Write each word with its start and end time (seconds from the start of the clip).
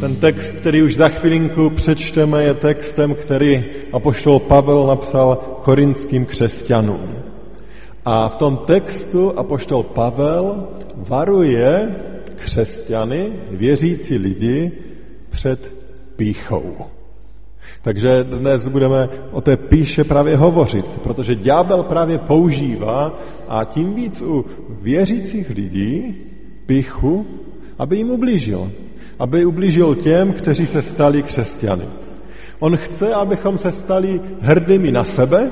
ten 0.00 0.16
text, 0.16 0.52
který 0.52 0.82
už 0.82 0.96
za 0.96 1.08
chvilinku 1.08 1.70
přečteme, 1.70 2.42
je 2.42 2.54
textem, 2.54 3.14
který 3.14 3.64
apoštol 3.92 4.38
Pavel 4.38 4.86
napsal 4.86 5.36
korinským 5.62 6.26
křesťanům. 6.26 7.16
A 8.04 8.28
v 8.28 8.36
tom 8.36 8.56
textu 8.56 9.38
apoštol 9.38 9.82
Pavel 9.82 10.68
varuje 10.96 11.94
křesťany, 12.34 13.32
věřící 13.50 14.18
lidi, 14.18 14.72
před 15.30 15.74
píchou. 16.16 16.76
Takže 17.82 18.24
dnes 18.24 18.68
budeme 18.68 19.08
o 19.32 19.40
té 19.40 19.56
píše 19.56 20.04
právě 20.04 20.36
hovořit, 20.36 20.88
protože 21.02 21.34
ďábel 21.34 21.82
právě 21.82 22.18
používá 22.18 23.18
a 23.48 23.64
tím 23.64 23.94
víc 23.94 24.22
u 24.22 24.44
věřících 24.82 25.50
lidí 25.50 26.14
píchu, 26.66 27.26
aby 27.78 27.96
jim 27.96 28.10
ublížil. 28.10 28.70
Aby 29.18 29.44
ublížil 29.44 29.94
těm, 29.94 30.32
kteří 30.32 30.66
se 30.66 30.82
stali 30.82 31.22
křesťany. 31.22 31.84
On 32.58 32.76
chce, 32.76 33.14
abychom 33.14 33.58
se 33.58 33.72
stali 33.72 34.20
hrdými 34.40 34.90
na 34.90 35.04
sebe, 35.04 35.50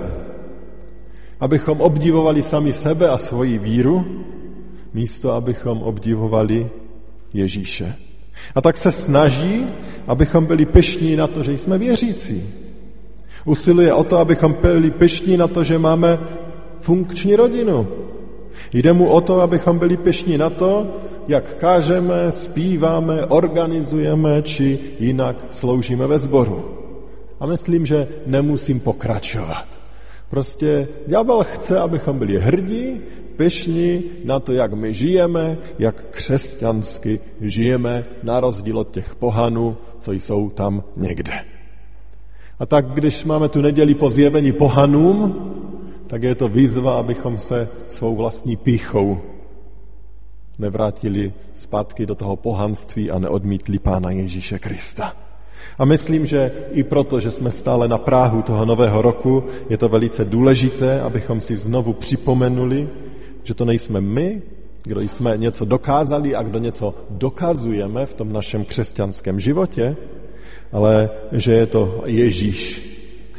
abychom 1.41 1.81
obdivovali 1.81 2.43
sami 2.43 2.73
sebe 2.73 3.09
a 3.09 3.19
svoji 3.19 3.59
víru, 3.59 4.25
místo 4.95 5.33
abychom 5.33 5.83
obdivovali 5.83 6.71
Ježíše. 7.33 7.95
A 8.55 8.61
tak 8.61 8.77
se 8.77 8.93
snaží, 8.93 9.67
abychom 10.07 10.47
byli 10.47 10.67
pyšní 10.67 11.17
na 11.17 11.27
to, 11.27 11.43
že 11.43 11.53
jsme 11.53 11.79
věřící. 11.79 12.43
Usiluje 13.45 13.93
o 13.93 14.05
to, 14.05 14.19
abychom 14.19 14.55
byli 14.63 14.91
pyšní 14.91 15.37
na 15.37 15.49
to, 15.49 15.65
že 15.65 15.79
máme 15.79 16.19
funkční 16.81 17.37
rodinu. 17.37 17.89
Jde 18.73 18.93
mu 18.93 19.11
o 19.11 19.21
to, 19.21 19.41
abychom 19.41 19.79
byli 19.79 19.97
pyšní 19.97 20.39
na 20.39 20.51
to, 20.51 20.87
jak 21.29 21.57
kážeme, 21.57 22.33
zpíváme, 22.33 23.27
organizujeme, 23.27 24.43
či 24.43 24.79
jinak 24.99 25.45
sloužíme 25.51 26.07
ve 26.07 26.19
sboru. 26.19 26.79
A 27.41 27.47
myslím, 27.47 27.87
že 27.87 28.09
nemusím 28.27 28.81
pokračovat. 28.81 29.67
Prostě 30.31 30.89
ďábel 31.07 31.45
chce, 31.45 31.79
abychom 31.79 32.19
byli 32.19 32.39
hrdí, 32.39 33.01
pyšní 33.37 34.03
na 34.25 34.41
to, 34.41 34.53
jak 34.53 34.73
my 34.73 34.95
žijeme, 34.95 35.59
jak 35.79 36.05
křesťansky 36.11 37.21
žijeme, 37.41 38.05
na 38.23 38.41
rozdíl 38.41 38.79
od 38.79 38.91
těch 38.91 39.15
pohanů, 39.15 39.77
co 40.01 40.13
jsou 40.13 40.51
tam 40.51 40.83
někde. 40.97 41.35
A 42.59 42.67
tak, 42.67 42.87
když 42.87 43.25
máme 43.25 43.49
tu 43.49 43.61
neděli 43.61 43.95
po 43.95 44.11
zjevení 44.11 44.53
pohanům, 44.53 45.35
tak 46.13 46.23
je 46.23 46.35
to 46.35 46.49
výzva, 46.49 46.99
abychom 46.99 47.39
se 47.39 47.69
svou 47.87 48.17
vlastní 48.17 48.57
píchou 48.57 49.21
nevrátili 50.59 51.33
zpátky 51.55 52.07
do 52.07 52.15
toho 52.15 52.37
pohanství 52.37 53.11
a 53.11 53.19
neodmítli 53.19 53.79
Pána 53.79 54.11
Ježíše 54.11 54.59
Krista. 54.59 55.17
A 55.79 55.85
myslím, 55.85 56.27
že 56.27 56.53
i 56.73 56.85
proto, 56.85 57.21
že 57.21 57.31
jsme 57.31 57.51
stále 57.51 57.89
na 57.89 57.99
Práhu 57.99 58.43
toho 58.43 58.65
nového 58.65 59.03
roku, 59.03 59.45
je 59.69 59.79
to 59.79 59.89
velice 59.89 60.25
důležité, 60.25 61.01
abychom 61.01 61.41
si 61.41 61.57
znovu 61.57 61.93
připomenuli, 61.93 62.89
že 63.43 63.55
to 63.55 63.65
nejsme 63.65 64.01
my, 64.01 64.43
kdo 64.85 65.01
jsme 65.01 65.37
něco 65.37 65.65
dokázali 65.65 66.35
a 66.37 66.43
kdo 66.43 66.59
něco 66.59 66.95
dokazujeme 67.11 68.07
v 68.07 68.15
tom 68.15 68.33
našem 68.33 68.65
křesťanském 68.65 69.41
životě, 69.41 69.97
ale 70.73 71.11
že 71.33 71.53
je 71.53 71.67
to 71.67 72.03
Ježíš, 72.07 72.92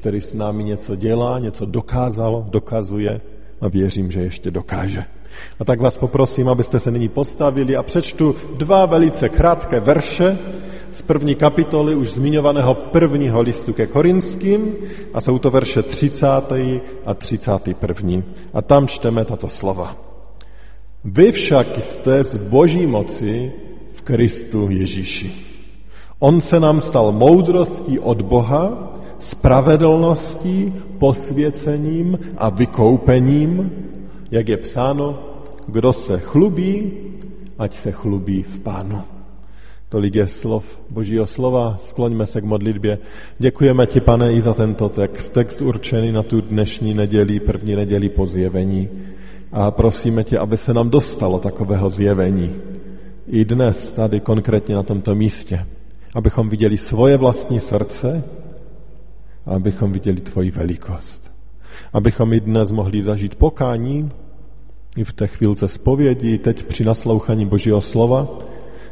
který 0.04 0.22
s 0.22 0.34
námi 0.34 0.64
něco 0.64 0.96
dělá, 0.96 1.40
něco 1.40 1.66
dokázalo, 1.66 2.46
dokazuje 2.50 3.22
a 3.62 3.68
věřím, 3.68 4.12
že 4.12 4.20
ještě 4.20 4.52
dokáže. 4.52 5.04
A 5.60 5.66
tak 5.66 5.80
vás 5.80 5.98
poprosím, 5.98 6.50
abyste 6.50 6.80
se 6.80 6.92
nyní 6.92 7.10
postavili 7.10 7.76
a 7.76 7.84
přečtu 7.84 8.36
dva 8.58 8.86
velice 8.86 9.30
krátké 9.30 9.80
verše 9.80 10.38
z 10.92 11.02
první 11.02 11.36
kapitoly 11.36 11.96
už 11.96 12.12
zmiňovaného 12.12 12.74
prvního 12.74 13.42
listu 13.42 13.74
ke 13.74 13.88
Korinským 13.88 14.76
a 15.14 15.22
jsou 15.22 15.40
to 15.40 15.52
verše 15.52 15.84
30. 15.84 16.28
a 17.06 17.14
31. 17.14 18.24
A 18.54 18.62
tam 18.62 18.88
čteme 18.88 19.26
tato 19.26 19.48
slova. 19.48 19.96
Vy 21.04 21.32
však 21.32 21.68
jste 21.80 22.24
z 22.24 22.38
boží 22.38 22.88
moci 22.88 23.52
v 23.92 24.02
Kristu 24.02 24.68
Ježíši. 24.70 25.32
On 26.20 26.42
se 26.42 26.60
nám 26.60 26.82
stal 26.82 27.12
moudrostí 27.12 28.00
od 28.00 28.22
Boha, 28.22 28.93
spravedlností, 29.24 30.74
posvěcením 31.00 32.20
a 32.38 32.50
vykoupením, 32.50 33.72
jak 34.32 34.50
je 34.50 34.58
psáno, 34.58 35.20
kdo 35.68 35.94
se 35.94 36.20
chlubí, 36.20 36.92
ať 37.60 37.74
se 37.74 37.92
chlubí 37.92 38.44
v 38.44 38.60
Pánu. 38.60 39.02
Tolik 39.90 40.16
je 40.16 40.28
slov 40.28 40.66
Božího 40.90 41.28
slova. 41.28 41.78
Skloňme 41.78 42.26
se 42.26 42.42
k 42.42 42.44
modlitbě. 42.44 42.98
Děkujeme 43.38 43.88
ti, 43.88 44.02
pane, 44.02 44.34
i 44.34 44.42
za 44.42 44.54
tento 44.54 44.90
text. 44.90 45.34
Text 45.34 45.62
určený 45.62 46.12
na 46.12 46.24
tu 46.24 46.42
dnešní 46.42 46.94
neděli, 46.94 47.40
první 47.40 47.76
neděli 47.76 48.10
po 48.10 48.26
zjevení. 48.26 48.90
A 49.52 49.72
prosíme 49.72 50.24
tě, 50.24 50.38
aby 50.38 50.58
se 50.58 50.74
nám 50.74 50.90
dostalo 50.90 51.40
takového 51.40 51.90
zjevení. 51.90 52.56
I 53.28 53.46
dnes, 53.46 53.92
tady 53.92 54.20
konkrétně 54.20 54.76
na 54.76 54.84
tomto 54.84 55.16
místě. 55.16 55.66
Abychom 56.16 56.50
viděli 56.50 56.78
svoje 56.78 57.18
vlastní 57.18 57.60
srdce 57.60 58.24
abychom 59.46 59.92
viděli 59.92 60.22
tvoji 60.22 60.52
velikost. 60.52 61.32
Abychom 61.94 62.34
i 62.34 62.40
dnes 62.40 62.72
mohli 62.72 63.04
zažít 63.04 63.36
pokání, 63.36 64.10
i 64.98 65.04
v 65.04 65.14
té 65.14 65.28
chvílce 65.28 65.68
zpovědi, 65.68 66.38
teď 66.38 66.64
při 66.64 66.84
naslouchaní 66.84 67.46
Božího 67.46 67.82
slova, 67.82 68.28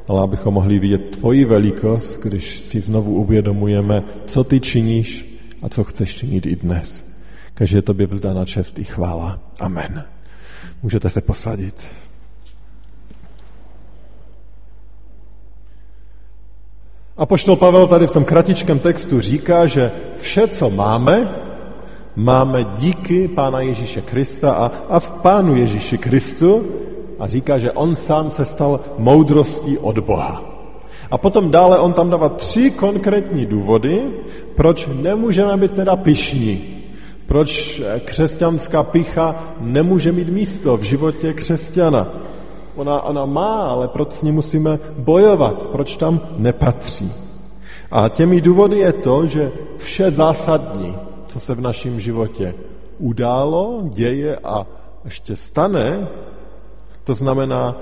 ale 0.08 0.24
abychom 0.24 0.54
mohli 0.54 0.80
vidět 0.80 1.18
tvoji 1.18 1.46
velikost, 1.46 2.20
když 2.24 2.60
si 2.60 2.82
znovu 2.82 3.16
uvědomujeme, 3.16 4.00
co 4.26 4.44
ty 4.44 4.60
činíš 4.60 5.40
a 5.62 5.70
co 5.70 5.84
chceš 5.84 6.16
činit 6.16 6.46
i 6.46 6.56
dnes. 6.56 7.06
Každé 7.54 7.82
tobě 7.82 8.08
vzdána 8.08 8.46
čest 8.46 8.80
i 8.80 8.84
chvála. 8.84 9.40
Amen. 9.60 10.04
Můžete 10.84 11.10
se 11.10 11.22
posadit. 11.22 11.86
A 17.22 17.26
poštol 17.26 17.56
Pavel 17.56 17.88
tady 17.88 18.08
v 18.08 18.12
tom 18.12 18.26
kratičkém 18.26 18.80
textu 18.80 19.22
říká, 19.22 19.66
že 19.66 19.92
vše, 20.18 20.48
co 20.48 20.70
máme, 20.70 21.30
máme 22.16 22.64
díky 22.64 23.28
Pána 23.28 23.62
Ježíše 23.62 24.02
Krista 24.02 24.54
a, 24.54 24.72
a 24.90 25.00
v 25.00 25.12
Pánu 25.12 25.56
Ježíši 25.56 25.98
Kristu 25.98 26.66
a 27.20 27.28
říká, 27.28 27.58
že 27.58 27.72
on 27.72 27.96
sám 27.96 28.32
se 28.32 28.46
stal 28.46 28.80
moudrostí 28.98 29.78
od 29.78 30.00
Boha. 30.00 30.42
A 31.12 31.18
potom 31.18 31.52
dále 31.52 31.80
on 31.80 31.94
tam 31.94 32.10
dává 32.10 32.30
tři 32.30 32.72
konkrétní 32.72 33.46
důvody, 33.46 34.02
proč 34.56 34.90
nemůžeme 34.94 35.58
být 35.58 35.72
teda 35.72 35.96
pišní. 35.96 36.82
Proč 37.28 37.82
křesťanská 38.06 38.84
picha 38.84 39.54
nemůže 39.60 40.12
mít 40.12 40.30
místo 40.30 40.78
v 40.78 40.84
životě 40.84 41.34
křesťana. 41.34 42.31
Ona, 42.76 43.02
ona 43.02 43.26
má, 43.26 43.70
ale 43.70 43.88
proč 43.88 44.12
s 44.12 44.24
ní 44.24 44.32
musíme 44.32 44.80
bojovat? 44.98 45.68
Proč 45.68 45.98
tam 45.98 46.20
nepatří? 46.38 47.14
A 47.92 48.10
těmi 48.10 48.42
důvody 48.42 48.80
je 48.80 48.94
to, 48.94 49.26
že 49.28 49.52
vše 49.78 50.12
zásadní, 50.12 50.96
co 51.26 51.40
se 51.40 51.56
v 51.56 51.62
našem 51.62 52.00
životě 52.00 52.54
událo, 53.00 53.82
děje 53.84 54.38
a 54.44 54.68
ještě 55.06 55.36
stane, 55.36 56.08
to 57.04 57.14
znamená, 57.14 57.82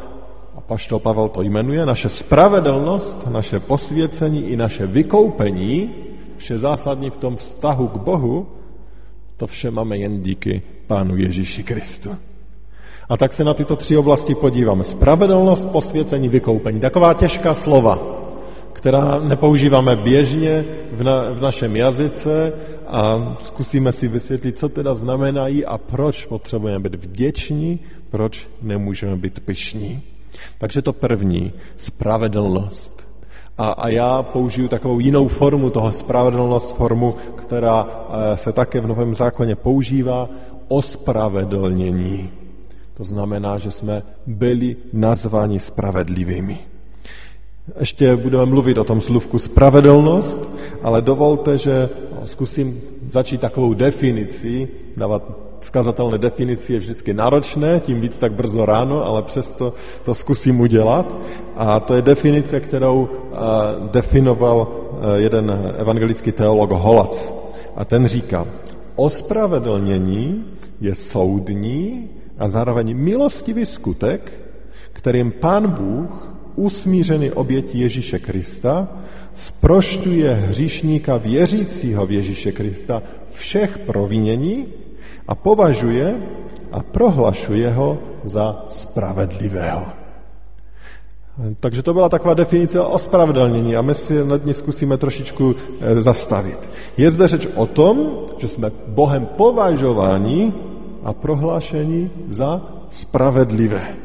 a 0.55 0.61
paštol 0.61 0.99
Pavel 0.99 1.29
to 1.29 1.41
jmenuje, 1.41 1.85
naše 1.85 2.09
spravedlnost, 2.09 3.27
naše 3.27 3.59
posvěcení 3.59 4.43
i 4.43 4.55
naše 4.55 4.87
vykoupení, 4.87 5.95
vše 6.37 6.57
zásadní 6.57 7.09
v 7.09 7.17
tom 7.17 7.35
vztahu 7.35 7.87
k 7.87 7.97
Bohu, 7.97 8.47
to 9.37 9.47
vše 9.47 9.71
máme 9.71 9.97
jen 9.97 10.19
díky 10.19 10.61
Pánu 10.87 11.17
Ježíši 11.17 11.63
Kristu. 11.63 12.28
A 13.09 13.17
tak 13.17 13.33
se 13.33 13.43
na 13.43 13.53
tyto 13.53 13.75
tři 13.75 13.97
oblasti 13.97 14.35
podíváme. 14.35 14.83
Spravedlnost, 14.83 15.65
posvěcení, 15.65 16.29
vykoupení. 16.29 16.79
Taková 16.79 17.13
těžká 17.13 17.53
slova, 17.53 17.99
která 18.73 19.19
nepoužíváme 19.19 19.95
běžně 19.95 20.65
v, 20.91 21.03
na, 21.03 21.31
v 21.31 21.41
našem 21.41 21.75
jazyce 21.75 22.53
a 22.87 23.35
zkusíme 23.43 23.91
si 23.91 24.07
vysvětlit, 24.07 24.57
co 24.57 24.69
teda 24.69 24.95
znamenají 24.95 25.65
a 25.65 25.77
proč 25.77 26.25
potřebujeme 26.25 26.79
být 26.79 26.95
vděční, 26.95 27.79
proč 28.09 28.47
nemůžeme 28.61 29.15
být 29.15 29.39
pyšní. 29.39 30.01
Takže 30.57 30.81
to 30.81 30.93
první, 30.93 31.53
spravedlnost. 31.77 33.07
A, 33.57 33.67
a 33.67 33.89
já 33.89 34.23
použiju 34.23 34.67
takovou 34.67 34.99
jinou 34.99 35.27
formu 35.27 35.69
toho 35.69 35.91
spravedlnost, 35.91 36.75
formu, 36.75 37.15
která 37.35 37.87
eh, 37.87 38.37
se 38.37 38.51
také 38.51 38.81
v 38.81 38.87
Novém 38.87 39.15
zákoně 39.15 39.55
používá, 39.55 40.29
ospravedlnění. 40.67 42.38
To 42.99 43.07
znamená, 43.07 43.57
že 43.57 43.71
jsme 43.71 44.03
byli 44.27 44.75
nazváni 44.93 45.59
spravedlivými. 45.59 46.57
Ještě 47.79 48.15
budeme 48.15 48.45
mluvit 48.45 48.77
o 48.77 48.83
tom 48.83 49.01
slůvku 49.01 49.39
spravedlnost, 49.39 50.39
ale 50.83 51.01
dovolte, 51.01 51.57
že 51.57 51.89
zkusím 52.25 52.81
začít 53.09 53.41
takovou 53.41 53.73
definicí, 53.73 54.67
dávat 54.97 55.31
skazatelné 55.59 56.17
definici 56.17 56.73
je 56.73 56.79
vždycky 56.79 57.13
náročné, 57.13 57.79
tím 57.79 58.01
víc 58.01 58.17
tak 58.17 58.33
brzo 58.33 58.65
ráno, 58.65 59.05
ale 59.05 59.23
přesto 59.23 59.73
to 60.05 60.13
zkusím 60.15 60.59
udělat. 60.59 61.15
A 61.55 61.79
to 61.79 61.95
je 61.95 62.01
definice, 62.01 62.59
kterou 62.59 62.99
uh, 63.01 63.07
definoval 63.91 64.67
uh, 64.67 65.13
jeden 65.15 65.73
evangelický 65.77 66.31
teolog 66.31 66.71
Holac. 66.71 67.31
A 67.75 67.85
ten 67.85 68.07
říká, 68.07 68.47
ospravedlnění 68.95 70.45
je 70.81 70.95
soudní 70.95 72.09
a 72.39 72.49
zároveň 72.49 72.97
milostivý 72.97 73.65
skutek, 73.65 74.31
kterým 74.93 75.31
Pán 75.31 75.67
Bůh 75.67 76.35
usmířený 76.55 77.31
obětí 77.31 77.79
Ježíše 77.79 78.19
Krista, 78.19 78.87
sprošťuje 79.33 80.33
hříšníka 80.33 81.17
věřícího 81.17 82.05
v 82.05 82.11
Ježíše 82.11 82.51
Krista 82.51 83.03
všech 83.31 83.77
provinění 83.77 84.67
a 85.27 85.35
považuje 85.35 86.15
a 86.71 86.83
prohlašuje 86.83 87.71
ho 87.71 87.97
za 88.23 88.65
spravedlivého. 88.69 89.85
Takže 91.59 91.83
to 91.83 91.93
byla 91.93 92.09
taková 92.09 92.33
definice 92.33 92.81
ospravedlnění 92.81 93.75
a 93.75 93.81
my 93.81 93.95
si 93.95 94.25
nad 94.25 94.45
ní 94.45 94.53
zkusíme 94.53 94.97
trošičku 94.97 95.55
eh, 95.55 96.01
zastavit. 96.01 96.69
Je 96.97 97.11
zde 97.11 97.27
řeč 97.27 97.47
o 97.55 97.65
tom, 97.65 98.25
že 98.37 98.47
jsme 98.47 98.71
Bohem 98.87 99.25
považováni 99.25 100.53
a 101.03 101.13
prohlášení 101.13 102.11
za 102.27 102.61
spravedlivé. 102.89 103.95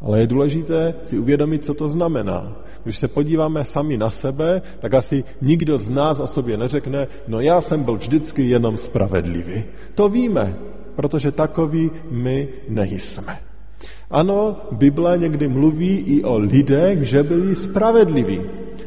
Ale 0.00 0.20
je 0.20 0.26
důležité 0.26 0.94
si 1.04 1.18
uvědomit, 1.18 1.64
co 1.64 1.74
to 1.74 1.88
znamená. 1.88 2.52
Když 2.84 2.98
se 2.98 3.08
podíváme 3.08 3.64
sami 3.64 3.96
na 3.96 4.10
sebe, 4.10 4.62
tak 4.78 4.94
asi 4.94 5.24
nikdo 5.40 5.78
z 5.78 5.90
nás 5.90 6.20
o 6.20 6.26
sobě 6.26 6.56
neřekne, 6.56 7.06
no 7.28 7.40
já 7.40 7.60
jsem 7.60 7.84
byl 7.84 7.96
vždycky 7.96 8.48
jenom 8.48 8.76
spravedlivý. 8.76 9.64
To 9.94 10.08
víme, 10.08 10.56
protože 10.96 11.32
takový 11.32 11.90
my 12.10 12.48
nejsme. 12.68 13.38
Ano, 14.10 14.56
Bible 14.72 15.18
někdy 15.18 15.48
mluví 15.48 15.96
i 15.96 16.24
o 16.24 16.38
lidech, 16.38 17.02
že 17.02 17.22
byli 17.22 17.54
spravedliví. 17.54 18.40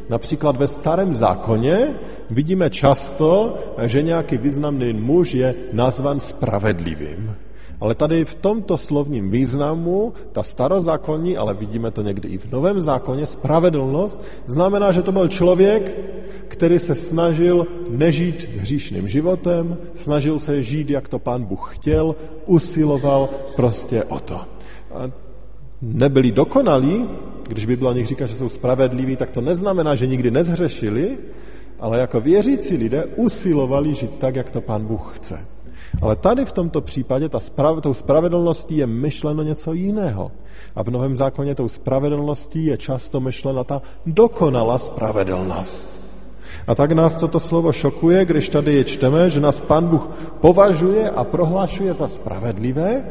Například 0.08 0.56
ve 0.56 0.66
starém 0.66 1.14
zákoně 1.14 1.94
vidíme 2.30 2.70
často, 2.70 3.58
že 3.86 4.02
nějaký 4.02 4.38
významný 4.38 4.92
muž 4.92 5.34
je 5.34 5.54
nazvan 5.72 6.20
spravedlivým. 6.20 7.34
Ale 7.80 7.94
tady 7.94 8.24
v 8.24 8.34
tomto 8.34 8.78
slovním 8.78 9.30
významu, 9.30 10.12
ta 10.32 10.42
starozákonní, 10.42 11.36
ale 11.36 11.54
vidíme 11.54 11.90
to 11.90 12.02
někdy 12.02 12.28
i 12.28 12.38
v 12.38 12.52
Novém 12.52 12.80
zákoně, 12.80 13.26
spravedlnost, 13.26 14.22
znamená, 14.46 14.92
že 14.92 15.02
to 15.02 15.12
byl 15.12 15.28
člověk, 15.28 15.94
který 16.48 16.78
se 16.78 16.94
snažil 16.94 17.66
nežít 17.88 18.48
hříšným 18.58 19.08
životem, 19.08 19.78
snažil 19.94 20.38
se 20.38 20.62
žít, 20.62 20.90
jak 20.90 21.08
to 21.08 21.18
pán 21.18 21.44
Bůh 21.44 21.74
chtěl, 21.74 22.14
usiloval 22.46 23.28
prostě 23.56 24.04
o 24.04 24.20
to. 24.20 24.40
A 24.94 25.10
nebyli 25.82 26.32
dokonalí, 26.32 27.06
když 27.48 27.66
by 27.66 27.76
o 27.76 27.92
nich 27.92 28.06
říká, 28.06 28.26
že 28.26 28.36
jsou 28.36 28.48
spravedliví, 28.48 29.16
tak 29.16 29.30
to 29.30 29.40
neznamená, 29.40 29.94
že 29.94 30.06
nikdy 30.06 30.30
nezhřešili, 30.30 31.18
ale 31.80 31.98
jako 31.98 32.20
věřící 32.20 32.76
lidé 32.76 33.04
usilovali 33.04 33.94
žít 33.94 34.18
tak, 34.18 34.36
jak 34.36 34.50
to 34.50 34.60
pán 34.60 34.86
Bůh 34.86 35.16
chce. 35.16 35.46
Ale 36.02 36.16
tady 36.16 36.44
v 36.44 36.52
tomto 36.52 36.80
případě 36.80 37.28
ta 37.28 37.40
sprav, 37.40 37.80
tou 37.80 37.94
spravedlností 37.94 38.76
je 38.76 38.86
myšleno 38.86 39.42
něco 39.42 39.72
jiného. 39.72 40.32
A 40.76 40.82
v 40.82 40.90
Novém 40.90 41.16
zákoně 41.16 41.54
tou 41.54 41.68
spravedlností 41.68 42.64
je 42.64 42.76
často 42.76 43.20
myšlena 43.20 43.64
ta 43.64 43.82
dokonalá 44.06 44.78
spravedlnost. 44.78 45.98
A 46.66 46.74
tak 46.74 46.92
nás 46.92 47.16
toto 47.20 47.40
slovo 47.40 47.72
šokuje, 47.72 48.24
když 48.24 48.48
tady 48.48 48.74
je 48.74 48.84
čteme, 48.84 49.30
že 49.30 49.40
nás 49.40 49.60
Pán 49.60 49.88
Bůh 49.88 50.08
považuje 50.40 51.10
a 51.10 51.24
prohlašuje 51.24 51.94
za 51.94 52.08
spravedlivé, 52.08 53.04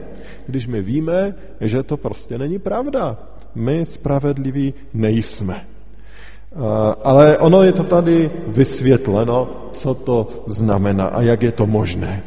když 0.47 0.67
my 0.67 0.81
víme, 0.81 1.35
že 1.61 1.83
to 1.83 1.97
prostě 1.97 2.37
není 2.37 2.59
pravda. 2.59 3.17
My 3.55 3.85
spravedliví 3.85 4.73
nejsme. 4.93 5.76
Ale 7.03 7.37
ono 7.37 7.63
je 7.63 7.71
to 7.71 7.83
tady 7.83 8.31
vysvětleno, 8.47 9.47
co 9.71 9.93
to 9.93 10.27
znamená 10.45 11.05
a 11.05 11.21
jak 11.21 11.41
je 11.41 11.51
to 11.51 11.67
možné. 11.67 12.23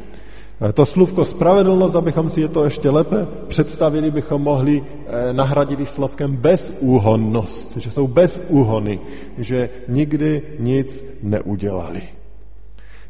Eh, 0.61 0.73
to 0.73 0.87
slůvko 0.87 1.25
spravedlnost, 1.25 1.97
abychom 1.97 2.31
si 2.31 2.41
je 2.41 2.49
to 2.49 2.65
ještě 2.65 2.91
lépe 2.91 3.27
představili, 3.49 4.11
bychom 4.11 4.43
mohli 4.43 4.85
eh, 4.85 5.33
nahradit 5.33 5.89
slovkem 5.89 6.37
bezúhonnost, 6.37 7.77
že 7.77 7.91
jsou 7.91 8.07
bezúhony, 8.07 9.01
že 9.39 9.71
nikdy 9.89 10.43
nic 10.59 11.05
neudělali. 11.23 12.03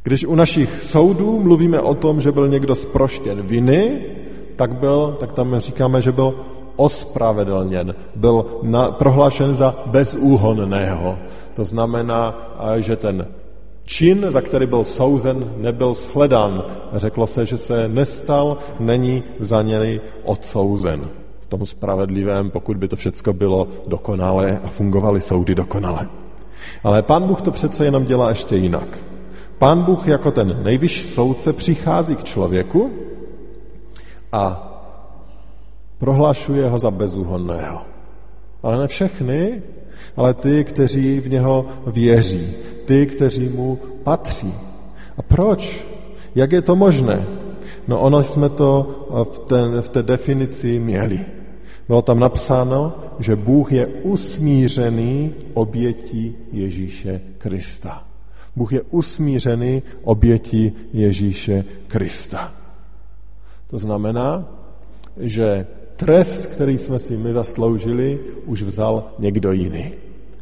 Když 0.02 0.25
u 0.25 0.34
našich 0.34 0.82
soudů 0.82 1.40
mluvíme 1.40 1.81
o 1.81 1.94
tom, 1.94 2.20
že 2.20 2.32
byl 2.32 2.49
někdo 2.49 2.75
sproštěn 2.75 3.43
viny, 3.43 4.06
tak, 4.56 4.75
byl, 4.76 5.16
tak 5.20 5.32
tam 5.32 5.58
říkáme, 5.58 6.02
že 6.02 6.12
byl 6.12 6.34
ospravedlněn, 6.80 7.94
byl 8.16 8.46
na, 8.62 8.90
prohlášen 8.90 9.54
za 9.54 9.76
bezúhonného. 9.86 11.18
To 11.54 11.64
znamená, 11.64 12.34
že 12.80 12.96
ten 12.96 13.26
Čin, 13.84 14.26
za 14.28 14.40
který 14.40 14.66
byl 14.66 14.84
souzen, 14.84 15.52
nebyl 15.56 15.94
shledán. 15.94 16.64
Řeklo 16.92 17.26
se, 17.26 17.46
že 17.46 17.56
se 17.56 17.88
nestal, 17.88 18.58
není 18.80 19.22
za 19.40 19.62
něj 19.62 20.00
odsouzen. 20.24 21.10
V 21.40 21.46
tom 21.46 21.66
spravedlivém, 21.66 22.50
pokud 22.50 22.76
by 22.76 22.88
to 22.88 22.96
všechno 22.96 23.32
bylo 23.32 23.66
dokonalé 23.86 24.60
a 24.64 24.68
fungovaly 24.68 25.20
soudy 25.20 25.54
dokonale. 25.54 26.06
Ale 26.84 27.02
pán 27.02 27.26
Bůh 27.26 27.42
to 27.42 27.50
přece 27.50 27.84
jenom 27.84 28.04
dělá 28.04 28.28
ještě 28.28 28.56
jinak. 28.56 28.98
Pán 29.58 29.82
Bůh 29.82 30.08
jako 30.08 30.30
ten 30.30 30.62
nejvyšší 30.62 31.08
soudce 31.08 31.52
přichází 31.52 32.16
k 32.16 32.25
člověku 32.25 32.90
a 34.32 34.69
prohlašuje 36.00 36.64
ho 36.64 36.78
za 36.78 36.90
bezúhonného. 36.90 37.85
Ale 38.62 38.76
ne 38.80 38.87
všechny, 38.88 39.62
ale 40.16 40.35
ty, 40.35 40.64
kteří 40.64 41.21
v 41.21 41.28
něho 41.28 41.66
věří, 41.87 42.57
ty, 42.85 43.07
kteří 43.07 43.49
mu 43.49 43.78
patří. 44.02 44.54
A 45.16 45.23
proč? 45.23 45.85
Jak 46.35 46.52
je 46.52 46.62
to 46.62 46.76
možné? 46.76 47.26
No 47.88 48.00
ono 48.00 48.23
jsme 48.23 48.49
to 48.49 48.69
v, 49.33 49.38
ten, 49.38 49.83
v 49.83 49.88
té 49.88 50.02
definici 50.02 50.78
měli. 50.78 51.21
Bylo 51.88 52.02
tam 52.02 52.19
napsáno, 52.21 52.92
že 53.19 53.37
Bůh 53.37 53.73
je 53.73 53.87
usmířený 53.87 55.35
obětí 55.54 56.37
Ježíše 56.52 57.21
Krista. 57.38 58.04
Bůh 58.57 58.73
je 58.73 58.83
usmířený 58.90 59.83
obětí 60.02 60.73
Ježíše 60.92 61.64
Krista. 61.88 62.54
To 63.71 63.78
znamená, 63.78 64.49
že 65.16 65.66
trest, 66.00 66.47
který 66.47 66.78
jsme 66.78 66.99
si 66.99 67.16
my 67.16 67.33
zasloužili, 67.33 68.19
už 68.47 68.62
vzal 68.62 69.12
někdo 69.19 69.52
jiný. 69.52 69.92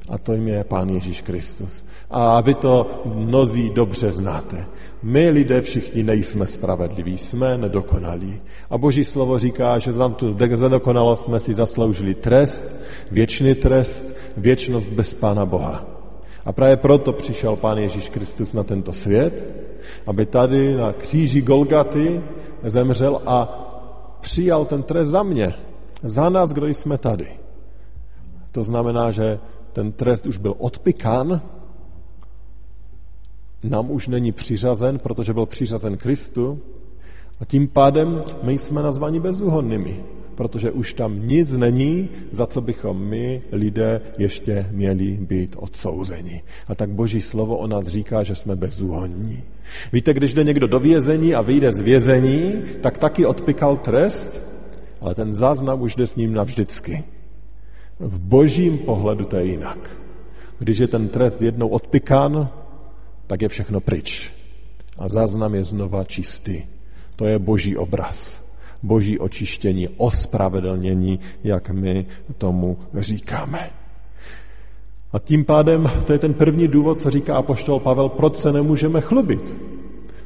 A 0.09 0.19
to 0.19 0.33
jim 0.33 0.49
je 0.49 0.65
Pán 0.65 0.89
Ježíš 0.89 1.21
Kristus. 1.23 1.85
A 2.11 2.41
vy 2.41 2.55
to 2.55 3.03
mnozí 3.05 3.71
dobře 3.71 4.13
znáte. 4.13 4.67
My 5.03 5.31
lidé 5.31 5.61
všichni 5.61 6.03
nejsme 6.03 6.47
spravedliví, 6.47 7.19
jsme 7.19 7.59
nedokonalí. 7.59 8.41
A 8.71 8.79
Boží 8.79 9.05
slovo 9.05 9.39
říká, 9.39 9.79
že 9.79 9.93
za 9.93 10.09
tu 10.09 10.37
nedokonalost 10.61 11.25
jsme 11.25 11.41
si 11.41 11.55
zasloužili 11.55 12.15
trest, 12.15 12.67
věčný 13.11 13.55
trest, 13.55 14.17
věčnost 14.37 14.89
bez 14.89 15.15
Pána 15.15 15.47
Boha. 15.47 15.85
A 16.45 16.53
právě 16.53 16.77
proto 16.77 17.13
přišel 17.13 17.57
Pán 17.57 17.79
Ježíš 17.79 18.09
Kristus 18.09 18.53
na 18.53 18.63
tento 18.63 18.93
svět, 18.93 19.55
aby 20.07 20.27
tady 20.27 20.75
na 20.77 20.93
kříži 20.93 21.43
Golgaty 21.43 22.23
zemřel 22.63 23.21
a 23.27 23.68
přijal 24.21 24.65
ten 24.65 24.83
trest 24.83 25.09
za 25.09 25.23
mě, 25.23 25.55
za 26.03 26.29
nás, 26.29 26.53
kdo 26.53 26.67
jsme 26.67 26.99
tady. 26.99 27.39
To 28.53 28.65
znamená, 28.65 29.11
že 29.11 29.39
ten 29.73 29.93
trest 29.93 30.27
už 30.27 30.39
byl 30.39 30.55
odpikán, 30.59 31.41
nám 33.65 33.91
už 33.91 34.09
není 34.09 34.33
přiřazen, 34.33 34.99
protože 34.99 35.33
byl 35.33 35.47
přiřazen 35.47 35.97
Kristu 35.97 36.61
a 37.41 37.45
tím 37.45 37.69
pádem 37.69 38.21
my 38.43 38.59
jsme 38.59 38.83
nazváni 38.83 39.21
bezúhonnými, 39.21 40.05
protože 40.39 40.71
už 40.71 40.95
tam 40.95 41.27
nic 41.27 41.51
není, 41.57 42.09
za 42.33 42.47
co 42.47 42.61
bychom 42.61 42.95
my, 42.95 43.43
lidé, 43.53 44.01
ještě 44.19 44.67
měli 44.71 45.19
být 45.21 45.57
odsouzeni. 45.59 46.43
A 46.69 46.75
tak 46.75 46.91
Boží 46.91 47.21
slovo 47.21 47.59
o 47.59 47.67
nás 47.67 47.87
říká, 47.87 48.23
že 48.23 48.35
jsme 48.35 48.57
bezúhonní. 48.57 49.43
Víte, 49.93 50.15
když 50.15 50.35
jde 50.35 50.45
někdo 50.45 50.67
do 50.67 50.81
vězení 50.81 51.35
a 51.35 51.43
vyjde 51.43 51.73
z 51.73 51.81
vězení, 51.81 52.53
tak 52.81 52.99
taky 52.99 53.27
odpikal 53.27 53.77
trest, 53.77 54.41
ale 55.01 55.15
ten 55.15 55.33
záznam 55.33 55.83
už 55.83 55.97
jde 55.97 56.07
s 56.07 56.17
ním 56.17 56.33
navždycky. 56.35 57.05
V 57.99 58.19
božím 58.19 58.79
pohledu 58.79 59.25
to 59.25 59.37
je 59.37 59.45
jinak. 59.45 59.91
Když 60.59 60.79
je 60.79 60.89
ten 60.89 61.09
trest 61.09 61.43
jednou 61.43 61.69
odpikán, 61.69 62.49
tak 63.27 63.43
je 63.43 63.49
všechno 63.49 63.81
pryč. 63.81 64.31
A 64.99 65.09
záznam 65.09 65.55
je 65.55 65.65
znova 65.65 66.05
čistý. 66.05 66.63
To 67.17 67.27
je 67.27 67.39
boží 67.39 67.77
obraz. 67.77 68.48
Boží 68.83 69.19
očištění, 69.19 69.89
ospravedlnění, 69.97 71.21
jak 71.45 71.71
my 71.71 72.07
tomu 72.39 72.77
říkáme. 72.95 73.71
A 75.13 75.19
tím 75.19 75.45
pádem 75.45 75.91
to 76.07 76.13
je 76.13 76.19
ten 76.19 76.35
první 76.35 76.69
důvod, 76.69 77.01
co 77.01 77.11
říká 77.11 77.37
apoštol 77.37 77.81
Pavel, 77.81 78.09
proč 78.09 78.37
se 78.37 78.53
nemůžeme 78.53 79.01
chlubit. 79.01 79.57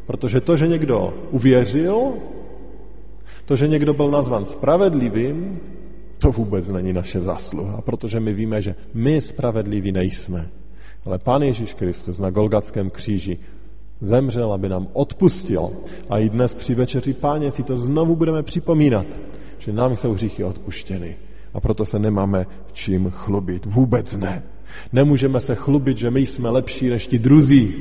Protože 0.07 0.41
to, 0.41 0.57
že 0.57 0.69
někdo 0.69 1.15
uvěřil, 1.31 2.13
to, 3.45 3.57
že 3.57 3.69
někdo 3.69 3.95
byl 3.95 4.11
nazvan 4.11 4.47
spravedlivým, 4.47 5.61
to 6.19 6.33
vůbec 6.33 6.69
není 6.69 6.93
naše 6.93 7.21
zasluha, 7.21 7.81
protože 7.81 8.21
my 8.21 8.33
víme, 8.33 8.63
že 8.63 8.75
my 8.95 9.21
spravedliví 9.21 9.93
nejsme. 9.93 10.49
Ale 11.05 11.19
Pán 11.19 11.43
Ježíš 11.43 11.75
Kristus 11.75 12.19
na 12.19 12.31
Golgatském 12.31 12.91
kříži 12.91 13.39
zemřel, 14.03 14.53
aby 14.53 14.69
nám 14.69 14.89
odpustil. 14.93 15.71
A 16.11 16.19
i 16.19 16.29
dnes 16.29 16.55
při 16.55 16.75
večeři 16.75 17.15
páně 17.15 17.51
si 17.51 17.63
to 17.63 17.79
znovu 17.79 18.17
budeme 18.17 18.43
připomínat, 18.43 19.07
že 19.59 19.73
nám 19.73 19.97
jsou 19.97 20.13
hříchy 20.13 20.45
odpuštěny. 20.45 21.17
A 21.55 21.61
proto 21.61 21.85
se 21.85 21.99
nemáme 21.99 22.47
čím 22.73 23.11
chlubit. 23.11 23.67
Vůbec 23.67 24.17
ne. 24.17 24.43
Nemůžeme 24.93 25.41
se 25.41 25.55
chlubit, 25.55 25.97
že 25.97 26.11
my 26.11 26.21
jsme 26.21 26.51
lepší 26.51 26.89
než 26.89 27.07
ti 27.07 27.19
druzí, 27.19 27.75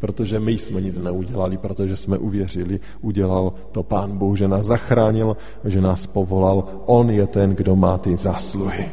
protože 0.00 0.40
my 0.40 0.52
jsme 0.52 0.80
nic 0.80 0.98
neudělali, 0.98 1.56
protože 1.56 1.96
jsme 1.96 2.18
uvěřili, 2.18 2.80
udělal 3.00 3.52
to 3.72 3.82
Pán 3.82 4.18
Bůh, 4.18 4.38
že 4.38 4.48
nás 4.48 4.66
zachránil, 4.66 5.36
že 5.64 5.80
nás 5.80 6.06
povolal. 6.06 6.82
On 6.86 7.10
je 7.10 7.26
ten, 7.26 7.50
kdo 7.50 7.76
má 7.76 7.98
ty 7.98 8.16
zásluhy. 8.16 8.88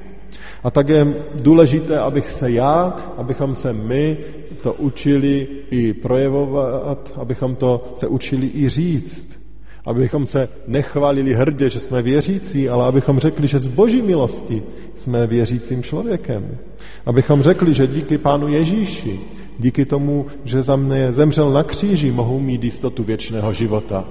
A 0.64 0.72
tak 0.72 0.90
je 0.90 1.24
důležité, 1.42 2.00
abych 2.00 2.32
se 2.32 2.52
já, 2.52 2.96
abychom 3.18 3.56
se 3.56 3.74
my 3.74 4.18
to 4.62 4.74
učili 4.74 5.48
i 5.72 5.94
projevovat, 5.94 7.14
abychom 7.22 7.56
to 7.56 7.94
se 7.96 8.08
učili 8.08 8.52
i 8.54 8.70
říct. 8.70 9.40
Abychom 9.86 10.26
se 10.26 10.50
nechválili 10.68 11.34
hrdě, 11.34 11.70
že 11.70 11.80
jsme 11.80 12.02
věřící, 12.02 12.70
ale 12.70 12.86
abychom 12.86 13.20
řekli, 13.20 13.48
že 13.48 13.60
z 13.60 13.68
boží 13.68 14.02
milosti 14.02 14.64
jsme 14.96 15.28
věřícím 15.28 15.84
člověkem. 15.84 16.58
Abychom 17.06 17.42
řekli, 17.42 17.74
že 17.74 17.88
díky 17.88 18.18
Pánu 18.18 18.48
Ježíši, 18.48 19.20
díky 19.60 19.86
tomu, 19.86 20.26
že 20.44 20.62
za 20.62 20.76
mne 20.76 21.12
zemřel 21.12 21.52
na 21.52 21.64
kříži, 21.64 22.12
mohu 22.12 22.40
mít 22.40 22.64
jistotu 22.64 23.04
věčného 23.04 23.54
života. 23.54 24.06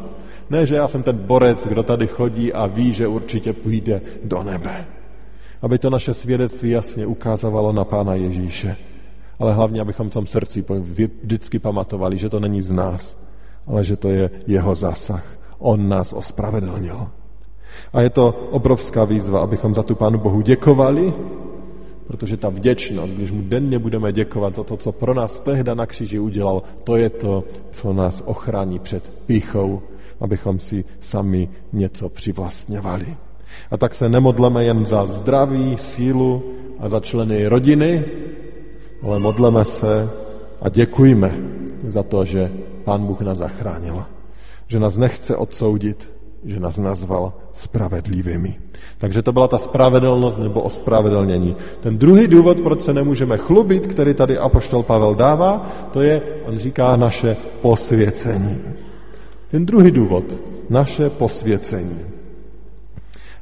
Ne, 0.51 0.67
že 0.67 0.75
já 0.75 0.87
jsem 0.87 1.03
ten 1.03 1.17
borec, 1.17 1.67
kdo 1.67 1.83
tady 1.83 2.07
chodí 2.07 2.53
a 2.53 2.67
ví, 2.67 2.93
že 2.93 3.07
určitě 3.07 3.53
půjde 3.53 4.01
do 4.25 4.43
nebe 4.43 4.87
aby 5.63 5.79
to 5.79 5.91
naše 5.91 6.15
svědectví 6.15 6.71
jasně 6.71 7.07
ukázalo 7.07 7.73
na 7.73 7.85
Pána 7.85 8.15
Ježíše. 8.15 8.77
Ale 9.43 9.55
hlavně, 9.55 9.81
abychom 9.81 10.11
v 10.11 10.13
tom 10.13 10.27
srdci 10.27 10.63
vždycky 11.23 11.59
pamatovali, 11.59 12.19
že 12.19 12.31
to 12.31 12.41
není 12.41 12.63
z 12.63 12.71
nás, 12.71 13.17
ale 13.67 13.85
že 13.85 13.97
to 13.97 14.09
je 14.09 14.31
jeho 14.47 14.75
zásah. 14.75 15.25
On 15.59 15.89
nás 15.89 16.13
ospravedlnil. 16.13 17.07
A 17.93 18.01
je 18.01 18.11
to 18.11 18.31
obrovská 18.51 19.05
výzva, 19.05 19.43
abychom 19.43 19.75
za 19.75 19.83
tu 19.83 19.95
Pánu 19.95 20.19
Bohu 20.19 20.41
děkovali, 20.41 21.15
protože 22.07 22.37
ta 22.37 22.49
vděčnost, 22.49 23.13
když 23.13 23.31
mu 23.31 23.43
denně 23.43 23.79
budeme 23.79 24.13
děkovat 24.13 24.55
za 24.55 24.63
to, 24.63 24.77
co 24.77 24.93
pro 24.93 25.15
nás 25.15 25.41
tehda 25.41 25.75
na 25.75 25.87
kříži 25.87 26.19
udělal, 26.19 26.63
to 26.85 26.97
je 26.97 27.11
to, 27.11 27.45
co 27.71 27.93
nás 27.93 28.23
ochrání 28.27 28.79
před 28.79 29.27
píchou, 29.27 29.83
abychom 30.21 30.59
si 30.59 30.85
sami 31.01 31.49
něco 31.73 32.09
přivlastňovali. 32.09 33.17
A 33.71 33.77
tak 33.77 33.95
se 33.95 34.09
nemodleme 34.09 34.65
jen 34.65 34.87
za 34.87 35.07
zdraví, 35.07 35.77
sílu 35.79 36.43
a 36.79 36.89
za 36.89 37.01
členy 37.01 37.47
rodiny, 37.47 38.05
ale 39.03 39.19
modleme 39.19 39.65
se 39.65 40.11
a 40.63 40.69
děkujeme 40.69 41.35
za 41.87 42.03
to, 42.03 42.25
že 42.25 42.51
Pán 42.85 43.07
Bůh 43.07 43.21
nás 43.21 43.39
zachránil. 43.39 44.05
Že 44.69 44.81
nás 44.81 44.99
nechce 44.99 45.37
odsoudit, 45.37 46.13
že 46.45 46.61
nás 46.61 46.79
nazval 46.79 47.33
spravedlivými. 47.55 48.59
Takže 48.99 49.23
to 49.23 49.33
byla 49.33 49.49
ta 49.49 49.59
spravedlnost 49.59 50.39
nebo 50.39 50.61
ospravedlnění. 50.61 51.57
Ten 51.81 51.99
druhý 51.99 52.27
důvod, 52.27 52.61
proč 52.61 52.81
se 52.81 52.95
nemůžeme 52.95 53.37
chlubit, 53.39 53.87
který 53.87 54.15
tady 54.15 54.39
Apoštol 54.39 54.83
Pavel 54.83 55.15
dává, 55.15 55.71
to 55.93 56.01
je, 56.01 56.23
on 56.47 56.59
říká, 56.59 56.97
naše 56.97 57.37
posvěcení. 57.63 58.59
Ten 59.51 59.67
druhý 59.67 59.91
důvod, 59.91 60.25
naše 60.71 61.11
posvěcení. 61.11 62.01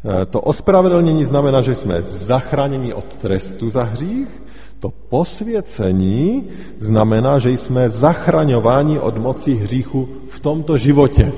Eh, 0.00 0.26
to 0.26 0.40
ospravedlnění 0.40 1.24
znamená, 1.24 1.60
že 1.60 1.74
jsme 1.74 2.02
zachráněni 2.02 2.94
od 2.94 3.16
trestu 3.16 3.70
za 3.70 3.82
hřích. 3.82 4.42
To 4.80 4.90
posvěcení 5.08 6.48
znamená, 6.78 7.38
že 7.38 7.50
jsme 7.50 7.88
zachraňováni 7.90 8.98
od 8.98 9.16
moci 9.16 9.54
hříchu 9.54 10.08
v 10.28 10.40
tomto 10.40 10.78
životě. 10.78 11.32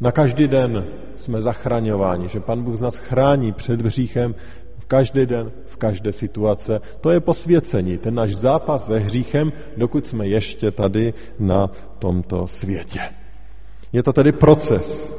Na 0.00 0.12
každý 0.12 0.48
den 0.48 0.84
jsme 1.16 1.42
zachraňováni, 1.42 2.28
že 2.28 2.40
Pan 2.40 2.62
Bůh 2.62 2.76
z 2.76 2.80
nás 2.80 2.96
chrání 2.96 3.52
před 3.52 3.82
hříchem 3.82 4.34
v 4.78 4.84
každý 4.84 5.26
den, 5.26 5.52
v 5.66 5.76
každé 5.76 6.12
situace. 6.12 6.80
To 7.00 7.10
je 7.10 7.20
posvěcení, 7.20 7.98
ten 7.98 8.14
náš 8.14 8.34
zápas 8.34 8.86
se 8.86 8.98
hříchem, 8.98 9.52
dokud 9.76 10.06
jsme 10.06 10.26
ještě 10.26 10.70
tady 10.70 11.14
na 11.38 11.70
tomto 11.98 12.46
světě. 12.46 13.00
Je 13.92 14.02
to 14.02 14.12
tedy 14.12 14.32
proces, 14.32 15.14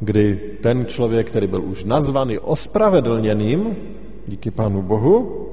kdy 0.00 0.40
ten 0.62 0.86
člověk, 0.86 1.26
který 1.28 1.46
byl 1.46 1.62
už 1.62 1.84
nazvaný 1.84 2.38
ospravedlněným, 2.38 3.76
díky 4.26 4.50
Pánu 4.50 4.82
Bohu, 4.82 5.43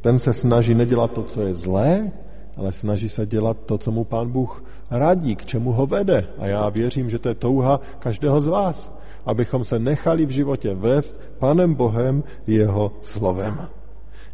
ten 0.00 0.18
se 0.18 0.32
snaží 0.32 0.74
nedělat 0.74 1.12
to, 1.12 1.22
co 1.22 1.42
je 1.42 1.54
zlé, 1.54 2.12
ale 2.56 2.72
snaží 2.72 3.08
se 3.08 3.26
dělat 3.26 3.56
to, 3.66 3.78
co 3.78 3.90
mu 3.90 4.04
Pán 4.04 4.30
Bůh 4.30 4.64
radí, 4.90 5.36
k 5.36 5.44
čemu 5.44 5.72
ho 5.72 5.86
vede. 5.86 6.24
A 6.38 6.46
já 6.46 6.68
věřím, 6.68 7.10
že 7.10 7.18
to 7.18 7.28
je 7.28 7.34
touha 7.34 7.80
každého 7.98 8.40
z 8.40 8.46
vás, 8.46 8.92
abychom 9.26 9.64
se 9.64 9.78
nechali 9.78 10.26
v 10.26 10.30
životě 10.30 10.74
vést 10.74 11.16
Pánem 11.38 11.74
Bohem 11.74 12.24
jeho 12.46 12.92
slovem. 13.02 13.68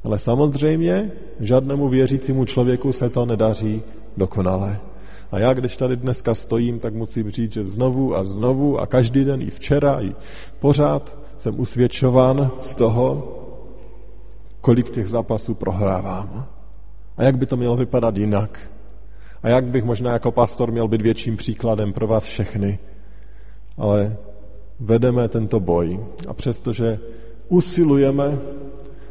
Ale 0.05 0.19
samozřejmě 0.19 1.13
žádnému 1.41 1.89
věřícímu 1.89 2.45
člověku 2.45 2.93
se 2.93 3.11
to 3.11 3.27
nedaří 3.27 3.83
dokonale. 4.17 4.79
A 5.33 5.39
já, 5.39 5.53
když 5.53 5.77
tady 5.77 5.97
dneska 5.97 6.35
stojím, 6.35 6.79
tak 6.79 6.95
musím 6.95 7.31
říct, 7.31 7.53
že 7.53 7.65
znovu 7.65 8.17
a 8.17 8.25
znovu 8.25 8.81
a 8.81 8.87
každý 8.87 9.25
den 9.25 9.43
i 9.43 9.51
včera, 9.51 10.01
i 10.01 10.15
pořád 10.61 11.19
jsem 11.39 11.61
usvědčován 11.61 12.51
z 12.61 12.77
toho, 12.77 13.37
kolik 14.65 14.91
těch 14.91 15.09
zápasů 15.09 15.55
prohrávám. 15.55 16.47
A 17.17 17.23
jak 17.23 17.37
by 17.37 17.47
to 17.47 17.57
mělo 17.57 17.77
vypadat 17.77 18.17
jinak. 18.17 18.73
A 19.43 19.49
jak 19.49 19.65
bych 19.65 19.85
možná 19.85 20.13
jako 20.13 20.33
pastor 20.33 20.73
měl 20.73 20.89
být 20.89 21.03
větším 21.03 21.37
příkladem 21.37 21.93
pro 21.93 22.07
vás 22.07 22.25
všechny. 22.25 22.79
Ale 23.77 24.17
vedeme 24.81 25.29
tento 25.29 25.61
boj. 25.61 26.01
A 26.29 26.33
přestože 26.33 26.99
usilujeme, 27.49 28.39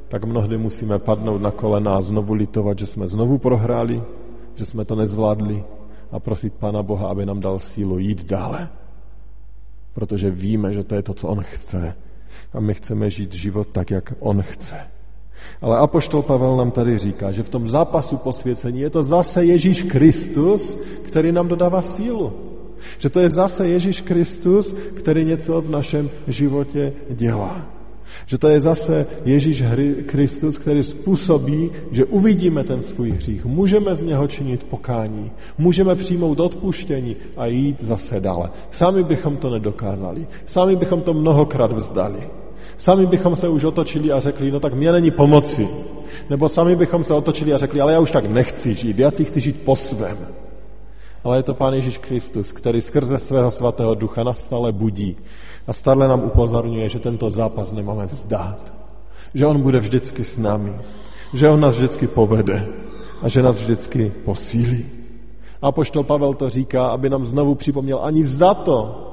tak 0.08 0.26
mnohdy 0.26 0.58
musíme 0.58 1.00
padnout 1.00 1.42
na 1.42 1.52
kolena 1.52 1.98
a 1.98 2.02
znovu 2.02 2.34
litovat, 2.34 2.80
že 2.80 2.86
jsme 2.86 3.08
znovu 3.08 3.38
prohráli, 3.38 4.02
že 4.56 4.66
jsme 4.66 4.86
to 4.86 4.96
nezvládli 4.96 5.64
a 6.12 6.20
prosit 6.20 6.54
Pána 6.54 6.84
Boha, 6.84 7.08
aby 7.08 7.26
nám 7.26 7.40
dal 7.40 7.60
sílu 7.60 8.00
jít 8.00 8.26
dále. 8.26 8.70
Protože 9.94 10.32
víme, 10.32 10.74
že 10.74 10.84
to 10.84 10.96
je 10.96 11.02
to, 11.02 11.14
co 11.14 11.28
On 11.28 11.42
chce. 11.42 11.96
A 12.54 12.60
my 12.60 12.74
chceme 12.74 13.10
žít 13.10 13.34
život 13.34 13.68
tak, 13.68 13.92
jak 13.92 14.14
On 14.20 14.42
chce. 14.42 14.94
Ale 15.62 15.78
Apoštol 15.78 16.22
Pavel 16.22 16.58
nám 16.58 16.72
tady 16.72 17.00
říká, 17.00 17.32
že 17.32 17.44
v 17.44 17.50
tom 17.50 17.70
zápasu 17.70 18.18
posvěcení 18.18 18.80
je 18.80 18.90
to 18.90 19.04
zase 19.04 19.46
Ježíš 19.46 19.84
Kristus, 19.84 20.78
který 21.04 21.32
nám 21.32 21.48
dodává 21.48 21.82
sílu. 21.82 22.34
Že 23.00 23.10
to 23.10 23.20
je 23.20 23.30
zase 23.30 23.68
Ježíš 23.68 24.02
Kristus, 24.02 24.76
který 24.94 25.26
něco 25.26 25.62
v 25.62 25.70
našem 25.70 26.10
životě 26.28 26.94
dělá. 27.10 27.74
Že 28.26 28.38
to 28.38 28.48
je 28.48 28.60
zase 28.60 29.08
Ježíš 29.26 29.64
Kristus, 30.06 30.58
který 30.58 30.84
způsobí, 30.84 31.72
že 31.92 32.06
uvidíme 32.06 32.64
ten 32.64 32.82
svůj 32.82 33.12
hřích. 33.12 33.46
Můžeme 33.46 33.96
z 33.96 34.02
něho 34.02 34.28
činit 34.28 34.64
pokání. 34.64 35.32
Můžeme 35.58 35.96
přijmout 35.96 36.40
odpuštění 36.40 37.16
a 37.38 37.46
jít 37.46 37.82
zase 37.82 38.20
dále. 38.20 38.50
Sami 38.72 39.04
bychom 39.04 39.38
to 39.38 39.50
nedokázali. 39.50 40.28
Sami 40.46 40.76
bychom 40.76 41.02
to 41.02 41.14
mnohokrát 41.14 41.72
vzdali. 41.72 42.24
Sami 42.78 43.06
bychom 43.06 43.36
se 43.36 43.48
už 43.50 43.64
otočili 43.64 44.12
a 44.12 44.20
řekli, 44.20 44.52
no 44.52 44.60
tak 44.60 44.74
mě 44.74 44.92
není 44.92 45.12
pomoci. 45.12 45.68
Nebo 46.30 46.50
sami 46.50 46.76
bychom 46.76 47.04
se 47.04 47.14
otočili 47.14 47.54
a 47.54 47.58
řekli, 47.58 47.82
ale 47.82 47.94
já 47.94 48.00
už 48.00 48.12
tak 48.12 48.26
nechci 48.26 48.76
žít, 48.76 49.00
já 49.00 49.12
si 49.12 49.26
chci 49.26 49.42
žít 49.42 49.62
po 49.66 49.76
svém. 49.76 50.18
Ale 51.24 51.38
je 51.38 51.44
to 51.44 51.54
Pán 51.54 51.74
Ježíš 51.74 51.98
Kristus, 51.98 52.52
který 52.52 52.82
skrze 52.82 53.20
svého 53.20 53.52
svatého 53.52 53.96
ducha 53.96 54.24
nás 54.24 54.40
stále 54.40 54.72
budí 54.72 55.16
a 55.68 55.74
stále 55.74 56.08
nám 56.08 56.24
upozorňuje, 56.24 56.90
že 56.90 57.00
tento 57.00 57.30
zápas 57.30 57.72
nemáme 57.72 58.06
vzdát. 58.06 58.74
Že 59.34 59.46
on 59.46 59.62
bude 59.62 59.80
vždycky 59.80 60.24
s 60.24 60.38
námi. 60.38 60.76
Že 61.34 61.50
on 61.50 61.60
nás 61.60 61.76
vždycky 61.76 62.08
povede 62.08 62.68
a 63.22 63.30
že 63.30 63.42
nás 63.42 63.56
vždycky 63.56 64.12
posílí. 64.26 64.86
A 65.62 65.72
poštol 65.72 66.04
Pavel 66.04 66.34
to 66.34 66.50
říká, 66.50 66.88
aby 66.88 67.10
nám 67.10 67.26
znovu 67.26 67.56
připomněl, 67.56 68.00
ani 68.04 68.26
za 68.26 68.54
to 68.54 69.10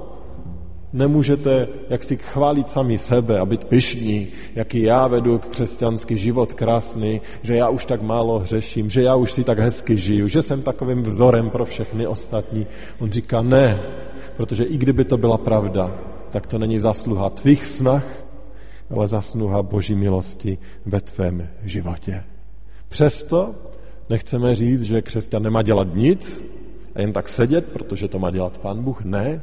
Nemůžete 0.93 1.69
jak 1.89 2.05
si 2.05 2.17
chválit 2.17 2.71
sami 2.71 2.99
sebe 2.99 3.39
a 3.39 3.45
být 3.45 3.65
pyšní, 3.65 4.29
jaký 4.55 4.83
já 4.83 5.07
vedu 5.07 5.39
křesťanský 5.39 6.19
život 6.19 6.55
krásný, 6.55 7.21
že 7.43 7.55
já 7.55 7.69
už 7.69 7.87
tak 7.87 8.03
málo 8.03 8.39
hřeším, 8.39 8.91
že 8.91 9.03
já 9.03 9.15
už 9.15 9.33
si 9.33 9.45
tak 9.45 9.59
hezky 9.59 9.99
žiju, 9.99 10.29
že 10.29 10.43
jsem 10.43 10.63
takovým 10.63 11.03
vzorem 11.03 11.51
pro 11.51 11.65
všechny 11.65 12.07
ostatní. 12.07 12.67
On 12.99 13.11
říká 13.11 13.43
ne, 13.43 13.83
protože 14.37 14.65
i 14.65 14.79
kdyby 14.79 15.05
to 15.05 15.17
byla 15.17 15.39
pravda, 15.39 15.95
tak 16.31 16.47
to 16.47 16.59
není 16.59 16.79
zasluha 16.79 17.31
tvých 17.31 17.67
snah, 17.67 18.05
ale 18.91 19.09
zasluha 19.09 19.63
Boží 19.63 19.95
milosti 19.95 20.59
ve 20.87 21.01
tvém 21.01 21.49
životě. 21.63 22.25
Přesto 22.89 23.55
nechceme 24.09 24.57
říct, 24.57 24.83
že 24.83 25.03
křesťan 25.03 25.43
nemá 25.43 25.63
dělat 25.63 25.95
nic 25.95 26.45
a 26.95 27.01
jen 27.01 27.13
tak 27.13 27.29
sedět, 27.29 27.73
protože 27.73 28.09
to 28.09 28.19
má 28.19 28.31
dělat 28.31 28.59
Pán 28.59 28.83
Bůh. 28.83 29.05
Ne, 29.05 29.43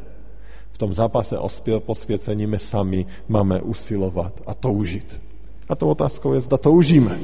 v 0.77 0.85
tom 0.85 0.93
zápase 0.93 1.37
o 1.37 1.49
posvěcení 1.79 2.47
my 2.47 2.59
sami 2.59 3.05
máme 3.27 3.61
usilovat 3.61 4.33
a 4.45 4.53
toužit. 4.53 5.21
A 5.69 5.75
to 5.75 5.89
otázkou 5.89 6.33
je, 6.33 6.41
zda 6.41 6.57
toužíme. 6.57 7.19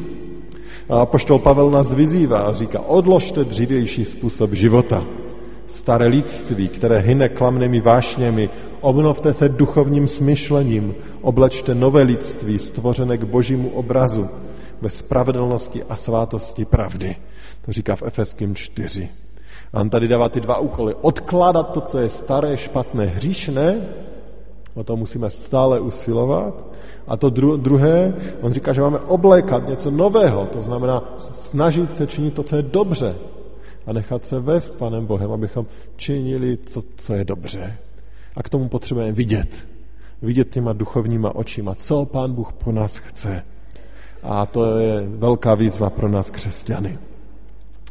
A 0.90 1.06
poštol 1.06 1.40
Pavel 1.40 1.70
nás 1.70 1.94
vyzývá 1.94 2.50
a 2.50 2.54
říká, 2.54 2.82
odložte 2.82 3.44
dřívější 3.44 4.06
způsob 4.06 4.54
života. 4.54 5.06
Staré 5.68 6.10
lidství, 6.10 6.68
které 6.68 7.00
hyne 7.00 7.30
klamnými 7.30 7.82
vášněmi, 7.82 8.50
obnovte 8.82 9.34
se 9.34 9.50
duchovním 9.50 10.08
smyšlením, 10.08 10.96
oblečte 11.22 11.76
nové 11.76 12.02
lidství, 12.02 12.60
stvořené 12.60 13.18
k 13.18 13.24
božímu 13.24 13.70
obrazu, 13.70 14.30
ve 14.82 14.90
spravedlnosti 14.90 15.84
a 15.84 15.96
svátosti 15.96 16.66
pravdy. 16.66 17.16
To 17.66 17.72
říká 17.72 17.96
v 17.96 18.04
Efeským 18.04 18.56
4. 18.56 19.23
On 19.74 19.90
tady 19.90 20.08
dává 20.08 20.30
ty 20.30 20.42
dva 20.42 20.58
úkoly. 20.58 20.96
Odkládat 21.02 21.74
to, 21.74 21.82
co 21.82 22.00
je 22.00 22.10
staré, 22.10 22.58
špatné, 22.58 23.06
hříšné, 23.06 23.82
o 24.74 24.84
to 24.84 24.96
musíme 24.96 25.30
stále 25.30 25.80
usilovat. 25.80 26.54
A 27.08 27.18
to 27.18 27.30
dru- 27.30 27.58
druhé, 27.58 28.14
on 28.42 28.54
říká, 28.54 28.74
že 28.74 28.82
máme 28.82 29.00
oblékat 29.00 29.68
něco 29.68 29.92
nového, 29.92 30.46
to 30.46 30.62
znamená 30.62 31.16
snažit 31.20 31.94
se 31.94 32.08
činit 32.08 32.34
to, 32.34 32.44
co 32.44 32.56
je 32.56 32.62
dobře 32.62 33.16
a 33.88 33.94
nechat 33.94 34.26
se 34.26 34.40
vést 34.40 34.78
Panem 34.78 35.06
Bohem, 35.06 35.32
abychom 35.32 35.66
činili 35.96 36.58
to, 36.58 36.82
co 36.96 37.14
je 37.14 37.26
dobře. 37.26 37.78
A 38.36 38.44
k 38.44 38.50
tomu 38.50 38.70
potřebujeme 38.70 39.12
vidět. 39.12 39.68
Vidět 40.22 40.50
těma 40.50 40.74
duchovníma 40.74 41.36
očima, 41.36 41.76
co 41.76 42.06
Pán 42.06 42.34
Bůh 42.34 42.54
po 42.54 42.72
nás 42.72 42.98
chce. 42.98 43.44
A 44.24 44.46
to 44.46 44.78
je 44.78 45.02
velká 45.08 45.56
výzva 45.56 45.90
pro 45.90 46.10
nás 46.10 46.30
křesťany. 46.30 46.98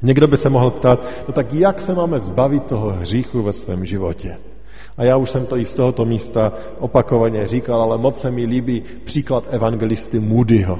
Někdo 0.02 0.26
by 0.26 0.37
se 0.37 0.49
mohl 0.49 0.71
ptát, 0.71 1.06
no 1.28 1.32
tak 1.32 1.52
jak 1.52 1.80
se 1.80 1.94
máme 1.94 2.21
zbavit 2.21 2.64
toho 2.64 2.90
hříchu 2.90 3.42
ve 3.42 3.52
svém 3.52 3.85
životě? 3.85 4.38
A 4.97 5.04
já 5.04 5.16
už 5.16 5.30
jsem 5.30 5.47
to 5.47 5.56
i 5.56 5.64
z 5.64 5.75
tohoto 5.75 6.04
místa 6.04 6.52
opakovaně 6.78 7.49
říkal, 7.49 7.82
ale 7.82 7.99
moc 7.99 8.21
se 8.21 8.30
mi 8.30 8.44
líbí 8.44 8.82
příklad 9.04 9.44
evangelisty 9.50 10.21
Moodyho, 10.21 10.78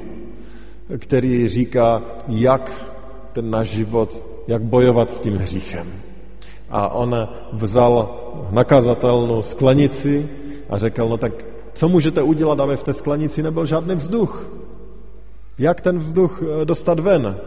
který 0.97 1.47
říká, 1.47 2.01
jak 2.27 2.85
ten 3.33 3.49
náš 3.49 3.67
život, 3.67 4.25
jak 4.47 4.61
bojovat 4.61 5.11
s 5.11 5.21
tím 5.21 5.37
hříchem. 5.37 5.87
A 6.69 6.89
on 6.89 7.27
vzal 7.53 8.19
nakazatelnou 8.51 9.41
sklenici 9.41 10.29
a 10.69 10.77
řekl, 10.77 11.09
no 11.09 11.17
tak 11.17 11.45
co 11.73 11.89
můžete 11.89 12.21
udělat, 12.21 12.59
aby 12.59 12.77
v 12.77 12.83
té 12.83 12.93
sklenici 12.93 13.43
nebyl 13.43 13.65
žádný 13.65 13.95
vzduch? 13.95 14.51
Jak 15.57 15.81
ten 15.81 15.99
vzduch 15.99 16.43
eh, 16.43 16.65
dostat 16.65 16.99
ven? 16.99 17.37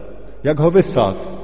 Jak 0.43 0.59
ho 0.59 0.71
vysát? 0.71 1.36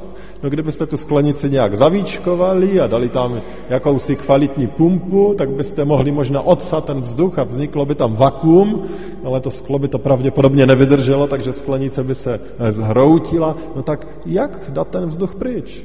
No 0.44 0.50
kdybyste 0.50 0.86
tu 0.86 0.98
sklenici 0.98 1.50
nějak 1.50 1.78
zavíčkovali 1.78 2.80
a 2.80 2.88
dali 2.88 3.10
tam 3.10 3.42
jakousi 3.70 4.16
kvalitní 4.16 4.68
pumpu, 4.68 5.34
tak 5.38 5.50
byste 5.50 5.86
mohli 5.86 6.12
možná 6.12 6.42
odsat 6.42 6.86
ten 6.86 7.02
vzduch 7.02 7.40
a 7.40 7.44
vzniklo 7.44 7.86
by 7.86 7.96
tam 7.96 8.16
vakuum, 8.16 8.84
ale 9.24 9.40
to 9.40 9.52
sklo 9.52 9.80
by 9.80 9.88
to 9.88 10.00
pravděpodobně 10.00 10.66
nevydrželo, 10.66 11.28
takže 11.28 11.54
sklenice 11.54 12.04
by 12.04 12.16
se 12.16 12.40
eh, 12.60 12.72
zhroutila. 12.72 13.56
No 13.76 13.82
tak 13.82 14.08
jak 14.26 14.70
dát 14.70 14.88
ten 14.88 15.06
vzduch 15.06 15.36
pryč? 15.36 15.84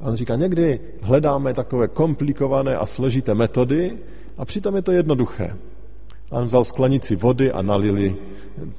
A 0.00 0.06
on 0.06 0.14
říká, 0.14 0.36
někdy 0.36 0.80
hledáme 1.02 1.54
takové 1.54 1.88
komplikované 1.88 2.76
a 2.76 2.86
složité 2.86 3.34
metody 3.34 3.98
a 4.38 4.44
přitom 4.44 4.76
je 4.76 4.82
to 4.82 4.92
jednoduché. 4.92 5.56
A 6.30 6.38
on 6.38 6.44
vzal 6.44 6.64
sklenici 6.64 7.16
vody 7.16 7.52
a 7.52 7.62
nalili, 7.62 8.16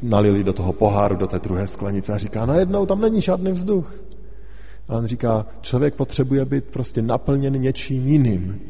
nalili 0.04 0.44
do 0.44 0.54
toho 0.54 0.74
poháru, 0.74 1.16
do 1.16 1.28
té 1.28 1.40
druhé 1.40 1.68
sklenice 1.68 2.14
a 2.14 2.18
říká, 2.18 2.46
najednou 2.46 2.86
tam 2.86 3.02
není 3.02 3.22
žádný 3.22 3.52
vzduch. 3.52 4.08
A 4.88 4.98
on 4.98 5.06
říká, 5.06 5.46
člověk 5.62 5.96
potřebuje 5.96 6.46
být 6.46 6.66
prostě 6.66 7.02
naplněn 7.02 7.54
něčím 7.54 8.08
jiným. 8.08 8.62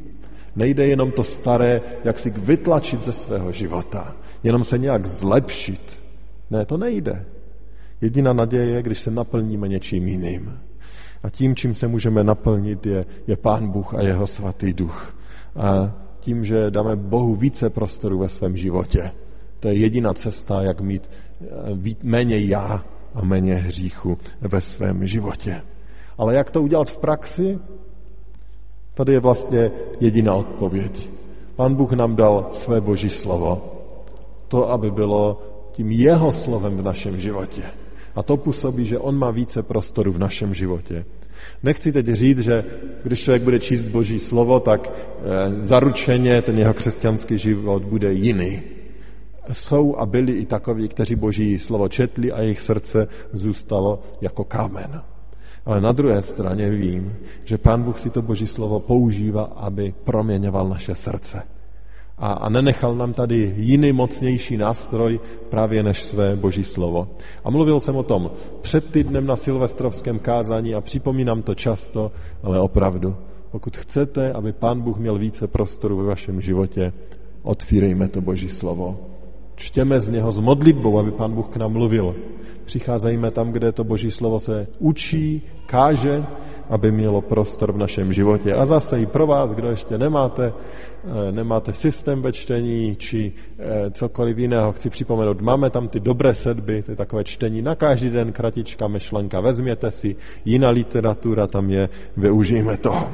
Nejde 0.55 0.87
jenom 0.87 1.11
to 1.11 1.23
staré, 1.23 1.81
jak 2.03 2.19
si 2.19 2.29
vytlačit 2.29 3.03
ze 3.03 3.13
svého 3.13 3.51
života, 3.51 4.15
jenom 4.43 4.63
se 4.63 4.77
nějak 4.77 5.05
zlepšit. 5.05 6.03
Ne, 6.49 6.65
to 6.65 6.77
nejde. 6.77 7.25
Jediná 8.01 8.33
naděje 8.33 8.65
je, 8.65 8.83
když 8.83 8.99
se 8.99 9.11
naplníme 9.11 9.67
něčím 9.67 10.07
jiným. 10.07 10.59
A 11.23 11.29
tím, 11.29 11.55
čím 11.55 11.75
se 11.75 11.87
můžeme 11.87 12.23
naplnit, 12.23 12.85
je, 12.85 13.05
je 13.27 13.37
Pán 13.37 13.71
Bůh 13.71 13.93
a 13.93 14.01
jeho 14.01 14.27
svatý 14.27 14.73
duch. 14.73 15.19
A 15.55 15.93
tím, 16.19 16.45
že 16.45 16.71
dáme 16.71 16.95
Bohu 16.95 17.35
více 17.35 17.69
prostoru 17.69 18.19
ve 18.19 18.29
svém 18.29 18.57
životě. 18.57 19.11
To 19.59 19.67
je 19.67 19.73
jediná 19.73 20.13
cesta, 20.13 20.61
jak 20.61 20.81
mít 20.81 21.09
eh, 21.41 21.95
méně 22.03 22.37
já 22.37 22.85
a 23.13 23.25
méně 23.25 23.55
hříchu 23.55 24.17
ve 24.41 24.61
svém 24.61 25.07
životě. 25.07 25.61
Ale 26.17 26.35
jak 26.35 26.51
to 26.51 26.61
udělat 26.61 26.91
v 26.91 26.97
praxi? 26.97 27.59
Tady 28.93 29.13
je 29.13 29.19
vlastně 29.19 29.71
jediná 29.99 30.35
odpověď. 30.35 31.09
Pán 31.55 31.75
Bůh 31.75 31.91
nám 31.91 32.15
dal 32.15 32.47
své 32.51 32.81
boží 32.81 33.09
slovo. 33.09 33.61
To, 34.47 34.71
aby 34.71 34.91
bylo 34.91 35.41
tím 35.71 35.91
jeho 35.91 36.31
slovem 36.31 36.77
v 36.77 36.83
našem 36.83 37.19
životě. 37.19 37.63
A 38.15 38.23
to 38.23 38.37
působí, 38.37 38.85
že 38.85 38.99
on 38.99 39.17
má 39.17 39.31
více 39.31 39.63
prostoru 39.63 40.11
v 40.11 40.19
našem 40.19 40.53
životě. 40.53 41.05
Nechci 41.63 41.91
teď 41.91 42.05
říct, 42.05 42.39
že 42.39 42.63
když 43.03 43.19
člověk 43.19 43.43
bude 43.43 43.59
číst 43.59 43.81
Boží 43.81 44.19
slovo, 44.19 44.59
tak 44.59 44.89
eh, 44.89 45.65
zaručeně 45.65 46.41
ten 46.41 46.59
jeho 46.59 46.73
křesťanský 46.73 47.37
život 47.37 47.83
bude 47.83 48.13
jiný. 48.13 48.61
Jsou 49.51 49.95
a 49.95 50.05
byli 50.05 50.31
i 50.31 50.45
takoví, 50.45 50.87
kteří 50.87 51.15
Boží 51.15 51.59
slovo 51.59 51.87
četli 51.89 52.31
a 52.31 52.41
jejich 52.41 52.61
srdce 52.61 53.07
zůstalo 53.33 53.99
jako 54.21 54.43
kámen. 54.43 55.01
Ale 55.67 55.81
na 55.81 55.91
druhé 55.91 56.21
straně 56.21 56.69
vím, 56.69 57.15
že 57.43 57.57
Pán 57.57 57.83
Bůh 57.83 57.99
si 57.99 58.09
to 58.09 58.21
Boží 58.21 58.47
slovo 58.47 58.79
používá, 58.79 59.43
aby 59.43 59.93
proměňoval 60.03 60.69
naše 60.69 60.95
srdce. 60.95 61.43
A, 62.17 62.31
a 62.31 62.49
nenechal 62.49 62.95
nám 62.95 63.13
tady 63.13 63.53
jiný 63.57 63.91
mocnější 63.91 64.57
nástroj 64.57 65.19
právě 65.49 65.83
než 65.83 66.03
své 66.03 66.35
Boží 66.35 66.63
slovo. 66.63 67.07
A 67.43 67.49
mluvil 67.49 67.79
jsem 67.79 67.95
o 67.95 68.03
tom 68.03 68.31
před 68.61 68.91
týdnem 68.91 69.25
na 69.25 69.35
silvestrovském 69.35 70.19
kázání 70.19 70.75
a 70.75 70.81
připomínám 70.81 71.41
to 71.41 71.55
často, 71.55 72.11
ale 72.43 72.59
opravdu, 72.59 73.15
pokud 73.51 73.77
chcete, 73.77 74.33
aby 74.33 74.53
Pán 74.53 74.81
Bůh 74.81 74.97
měl 74.97 75.17
více 75.17 75.47
prostoru 75.47 75.97
ve 75.97 76.03
vašem 76.03 76.41
životě, 76.41 76.93
otvírejme 77.43 78.07
to 78.07 78.21
Boží 78.21 78.49
slovo. 78.49 79.16
Čtěme 79.57 80.01
z 80.01 80.09
něho 80.09 80.31
s 80.31 80.39
modlitbou, 80.39 80.99
aby 80.99 81.11
Pán 81.11 81.33
Bůh 81.33 81.47
k 81.49 81.57
nám 81.57 81.71
mluvil. 81.71 82.15
Přicházejme 82.65 83.31
tam, 83.31 83.51
kde 83.51 83.71
to 83.71 83.83
Boží 83.83 84.11
slovo 84.11 84.39
se 84.39 84.67
učí, 84.79 85.41
káže, 85.65 86.23
aby 86.69 86.91
mělo 86.91 87.21
prostor 87.21 87.71
v 87.71 87.77
našem 87.77 88.13
životě. 88.13 88.53
A 88.53 88.65
zase 88.65 89.01
i 89.01 89.05
pro 89.05 89.27
vás, 89.27 89.51
kdo 89.51 89.69
ještě 89.69 89.97
nemáte, 89.97 90.53
eh, 90.53 91.31
nemáte 91.31 91.73
systém 91.73 92.21
ve 92.21 92.31
čtení 92.31 92.95
či 92.95 93.33
eh, 93.59 93.91
cokoliv 93.91 94.37
jiného, 94.37 94.71
chci 94.71 94.89
připomenout, 94.89 95.41
máme 95.41 95.69
tam 95.69 95.87
ty 95.87 95.99
dobré 95.99 96.33
sedby, 96.33 96.83
to 96.83 96.91
je 96.91 96.95
takové 96.95 97.23
čtení 97.23 97.61
na 97.61 97.75
každý 97.75 98.09
den, 98.09 98.31
kratička 98.31 98.87
myšlenka, 98.87 99.39
vezměte 99.39 99.91
si, 99.91 100.15
jiná 100.45 100.69
literatura 100.69 101.47
tam 101.47 101.69
je, 101.69 101.89
využijeme 102.17 102.77
toho. 102.77 103.09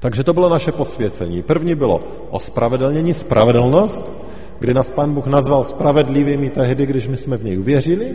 Takže 0.00 0.24
to 0.24 0.32
bylo 0.32 0.48
naše 0.48 0.72
posvěcení. 0.72 1.42
První 1.42 1.74
bylo 1.74 2.04
ospravedlnění, 2.30 3.14
spravedlnost, 3.14 4.12
kdy 4.60 4.74
nás 4.74 4.90
Pán 4.90 5.14
Bůh 5.14 5.26
nazval 5.26 5.64
spravedlivými 5.64 6.50
tehdy, 6.50 6.86
když 6.86 7.08
my 7.08 7.16
jsme 7.16 7.36
v 7.36 7.44
něj 7.44 7.58
uvěřili. 7.58 8.14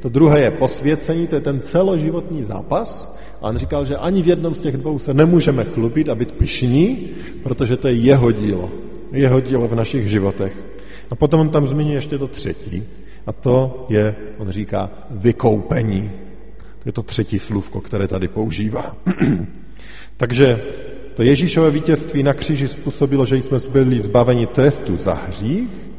To 0.00 0.08
druhé 0.08 0.40
je 0.40 0.50
posvěcení, 0.50 1.26
to 1.26 1.34
je 1.34 1.40
ten 1.40 1.60
celoživotní 1.60 2.44
zápas. 2.44 3.16
A 3.42 3.48
on 3.48 3.56
říkal, 3.56 3.84
že 3.84 3.96
ani 3.96 4.22
v 4.22 4.28
jednom 4.28 4.54
z 4.54 4.60
těch 4.60 4.76
dvou 4.76 4.98
se 4.98 5.14
nemůžeme 5.14 5.64
chlubit 5.64 6.08
a 6.08 6.14
být 6.14 6.32
pišní, 6.32 7.08
protože 7.42 7.76
to 7.76 7.88
je 7.88 7.94
jeho 7.94 8.32
dílo. 8.32 8.70
Jeho 9.12 9.40
dílo 9.40 9.68
v 9.68 9.74
našich 9.74 10.08
životech. 10.08 10.64
A 11.10 11.14
potom 11.14 11.40
on 11.40 11.48
tam 11.48 11.66
zmíní 11.66 11.92
ještě 11.92 12.18
to 12.18 12.28
třetí. 12.28 12.82
A 13.26 13.32
to 13.32 13.86
je, 13.88 14.16
on 14.38 14.50
říká, 14.50 14.90
vykoupení. 15.10 16.10
To 16.58 16.88
je 16.88 16.92
to 16.92 17.02
třetí 17.02 17.38
slůvko, 17.38 17.80
které 17.80 18.08
tady 18.08 18.28
používá. 18.28 18.96
Takže 20.16 20.60
to 21.14 21.22
Ježíšové 21.22 21.70
vítězství 21.70 22.22
na 22.22 22.32
kříži 22.32 22.68
způsobilo, 22.68 23.26
že 23.26 23.36
jsme 23.36 23.58
byli 23.72 24.00
zbaveni 24.00 24.46
trestu 24.46 24.96
za 24.96 25.14
hřích. 25.14 25.90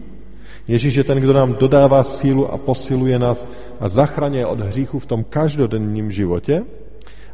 Ježíš 0.68 0.96
je 0.96 1.04
ten, 1.04 1.18
kdo 1.18 1.34
nám 1.34 1.54
dodává 1.54 2.04
sílu 2.04 2.52
a 2.52 2.58
posiluje 2.58 3.20
nás 3.20 3.48
a 3.80 3.88
zachraňuje 3.88 4.46
od 4.46 4.60
hříchu 4.60 5.00
v 5.00 5.06
tom 5.06 5.24
každodenním 5.24 6.12
životě. 6.12 6.64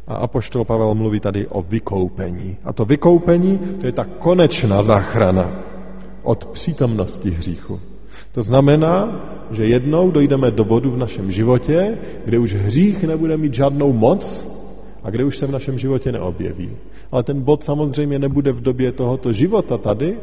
A 0.06 0.14
apoštol 0.14 0.64
Pavel 0.64 0.94
mluví 0.94 1.20
tady 1.20 1.46
o 1.46 1.62
vykoupení. 1.62 2.56
A 2.64 2.72
to 2.72 2.84
vykoupení, 2.84 3.58
to 3.80 3.86
je 3.86 3.92
ta 3.92 4.04
konečná 4.04 4.82
záchrana. 4.82 5.52
od 6.22 6.46
přítomnosti 6.46 7.30
hříchu. 7.30 7.80
To 8.32 8.42
znamená, 8.42 9.20
že 9.50 9.64
jednou 9.64 10.10
dojdeme 10.10 10.50
do 10.50 10.64
bodu 10.64 10.90
v 10.90 10.98
našem 10.98 11.30
životě, 11.30 11.98
kde 12.24 12.38
už 12.38 12.54
hřích 12.54 13.04
nebude 13.04 13.36
mít 13.36 13.54
žádnou 13.54 13.92
moc 13.92 14.46
a 15.02 15.10
kde 15.10 15.24
už 15.24 15.38
se 15.38 15.46
v 15.46 15.50
našem 15.50 15.78
životě 15.78 16.12
neobjeví. 16.12 16.76
Ale 17.12 17.22
ten 17.22 17.42
bod 17.42 17.64
samozřejmě 17.64 18.18
nebude 18.18 18.52
v 18.52 18.60
době 18.60 18.92
tohoto 18.92 19.32
života 19.32 19.78
tady, 19.78 20.18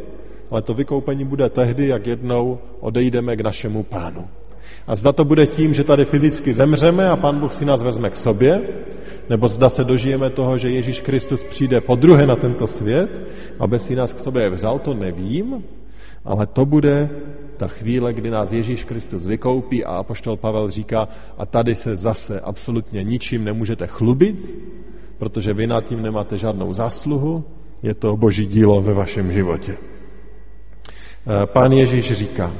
ale 0.51 0.61
to 0.61 0.73
vykoupení 0.73 1.25
bude 1.25 1.49
tehdy, 1.49 1.87
jak 1.87 2.07
jednou 2.07 2.59
odejdeme 2.79 3.35
k 3.35 3.41
našemu 3.41 3.83
pánu. 3.83 4.27
A 4.87 4.95
zda 4.95 5.11
to 5.11 5.25
bude 5.25 5.47
tím, 5.47 5.73
že 5.73 5.83
tady 5.83 6.05
fyzicky 6.05 6.53
zemřeme 6.53 7.09
a 7.09 7.15
pán 7.15 7.39
Bůh 7.39 7.53
si 7.53 7.65
nás 7.65 7.83
vezme 7.83 8.09
k 8.09 8.15
sobě, 8.15 8.61
nebo 9.29 9.47
zda 9.47 9.69
se 9.69 9.83
dožijeme 9.83 10.29
toho, 10.29 10.57
že 10.57 10.69
Ježíš 10.69 11.01
Kristus 11.01 11.43
přijde 11.43 11.81
po 11.81 11.95
druhé 11.95 12.25
na 12.27 12.35
tento 12.35 12.67
svět, 12.67 13.09
aby 13.59 13.79
si 13.79 13.95
nás 13.95 14.13
k 14.13 14.19
sobě 14.19 14.49
vzal, 14.49 14.79
to 14.79 14.93
nevím, 14.93 15.63
ale 16.27 16.47
to 16.47 16.65
bude 16.65 17.09
ta 17.57 17.67
chvíle, 17.67 18.13
kdy 18.13 18.29
nás 18.29 18.51
Ježíš 18.51 18.83
Kristus 18.83 19.27
vykoupí 19.27 19.85
a 19.85 19.91
apoštol 19.91 20.37
Pavel 20.37 20.69
říká, 20.69 21.07
a 21.37 21.45
tady 21.45 21.75
se 21.75 21.97
zase 21.97 22.39
absolutně 22.39 23.03
ničím 23.03 23.43
nemůžete 23.43 23.87
chlubit, 23.87 24.53
protože 25.17 25.53
vy 25.53 25.67
nad 25.67 25.85
tím 25.85 26.01
nemáte 26.01 26.37
žádnou 26.37 26.73
zasluhu, 26.73 27.43
je 27.83 27.93
to 27.93 28.17
boží 28.17 28.45
dílo 28.45 28.81
ve 28.81 28.93
vašem 28.93 29.31
životě. 29.31 29.77
Eh, 29.77 31.45
pán 31.45 31.71
Ježíš 31.71 32.11
říká, 32.11 32.53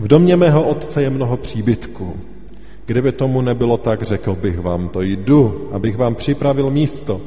v 0.00 0.08
domě 0.08 0.36
mého 0.36 0.68
otce 0.68 1.02
je 1.02 1.10
mnoho 1.10 1.36
příbytků. 1.36 2.16
Kdyby 2.86 3.12
tomu 3.12 3.40
nebylo 3.40 3.76
tak, 3.76 4.02
řekl 4.02 4.34
bych 4.34 4.58
vám 4.60 4.88
to 4.88 5.02
jdu, 5.02 5.68
abych 5.72 5.96
vám 5.96 6.14
připravil 6.14 6.70
místo. 6.70 7.20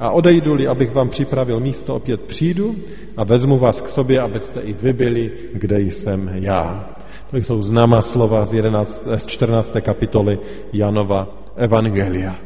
A 0.00 0.10
odejdu-li, 0.10 0.66
abych 0.66 0.94
vám 0.94 1.08
připravil 1.08 1.60
místo, 1.60 1.94
opět 1.94 2.20
přijdu 2.20 2.76
a 3.16 3.24
vezmu 3.24 3.58
vás 3.58 3.80
k 3.80 3.88
sobě, 3.88 4.20
abyste 4.20 4.60
i 4.60 4.72
vy 4.72 4.92
byli, 4.92 5.32
kde 5.52 5.80
jsem 5.80 6.30
já. 6.34 6.90
To 7.30 7.36
jsou 7.36 7.62
známá 7.62 8.02
slova 8.02 8.44
z, 8.44 8.54
11, 8.54 9.02
z 9.14 9.26
14. 9.26 9.72
kapitoly 9.80 10.38
Janova 10.72 11.28
Evangelia. 11.56 12.36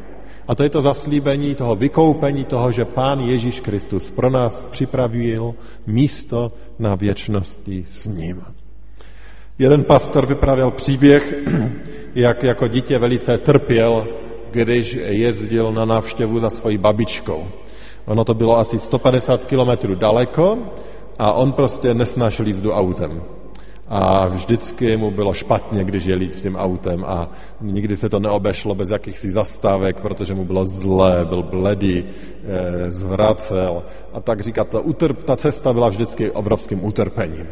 A 0.47 0.55
to 0.55 0.63
je 0.63 0.69
to 0.69 0.81
zaslíbení 0.81 1.55
toho 1.55 1.75
vykoupení 1.75 2.43
toho, 2.45 2.71
že 2.71 2.85
Pán 2.85 3.19
Ježíš 3.19 3.59
Kristus 3.59 4.11
pro 4.11 4.29
nás 4.29 4.63
připravil 4.63 5.55
místo 5.87 6.51
na 6.79 6.95
věčnosti 6.95 7.85
s 7.87 8.05
ním. 8.05 8.41
Jeden 9.59 9.83
pastor 9.83 10.25
vyprávěl 10.25 10.71
příběh, 10.71 11.33
jak 12.15 12.43
jako 12.43 12.67
dítě 12.67 12.99
velice 12.99 13.37
trpěl, 13.37 14.07
když 14.55 14.97
jezdil 15.05 15.71
na 15.71 15.85
návštěvu 15.85 16.39
za 16.39 16.49
svojí 16.49 16.77
babičkou. 16.77 17.47
Ono 18.05 18.23
to 18.23 18.33
bylo 18.33 18.59
asi 18.59 18.79
150 18.79 19.45
kilometrů 19.45 19.95
daleko 19.95 20.57
a 21.19 21.31
on 21.31 21.51
prostě 21.51 21.93
nesnášel 21.93 22.47
jízdu 22.47 22.71
autem. 22.71 23.21
A 23.87 24.27
vždycky 24.27 24.97
mu 24.97 25.11
bylo 25.11 25.33
špatně, 25.33 25.83
když 25.83 26.05
jeli 26.05 26.27
tím 26.27 26.55
autem 26.55 27.05
a 27.05 27.29
nikdy 27.61 27.97
se 27.97 28.09
to 28.09 28.19
neobešlo 28.19 28.75
bez 28.75 28.89
jakýchsi 28.89 29.31
zastávek, 29.31 30.01
protože 30.01 30.33
mu 30.33 30.45
bylo 30.45 30.65
zlé, 30.65 31.25
byl 31.25 31.43
bledý, 31.43 32.03
eh, 32.03 32.91
zvracel. 32.91 33.83
A 34.13 34.21
tak 34.21 34.41
říká, 34.41 34.63
ta, 34.63 34.79
utrp, 34.79 35.23
ta 35.23 35.35
cesta 35.35 35.73
byla 35.73 35.89
vždycky 35.89 36.31
obrovským 36.31 36.85
utrpením. 36.85 37.47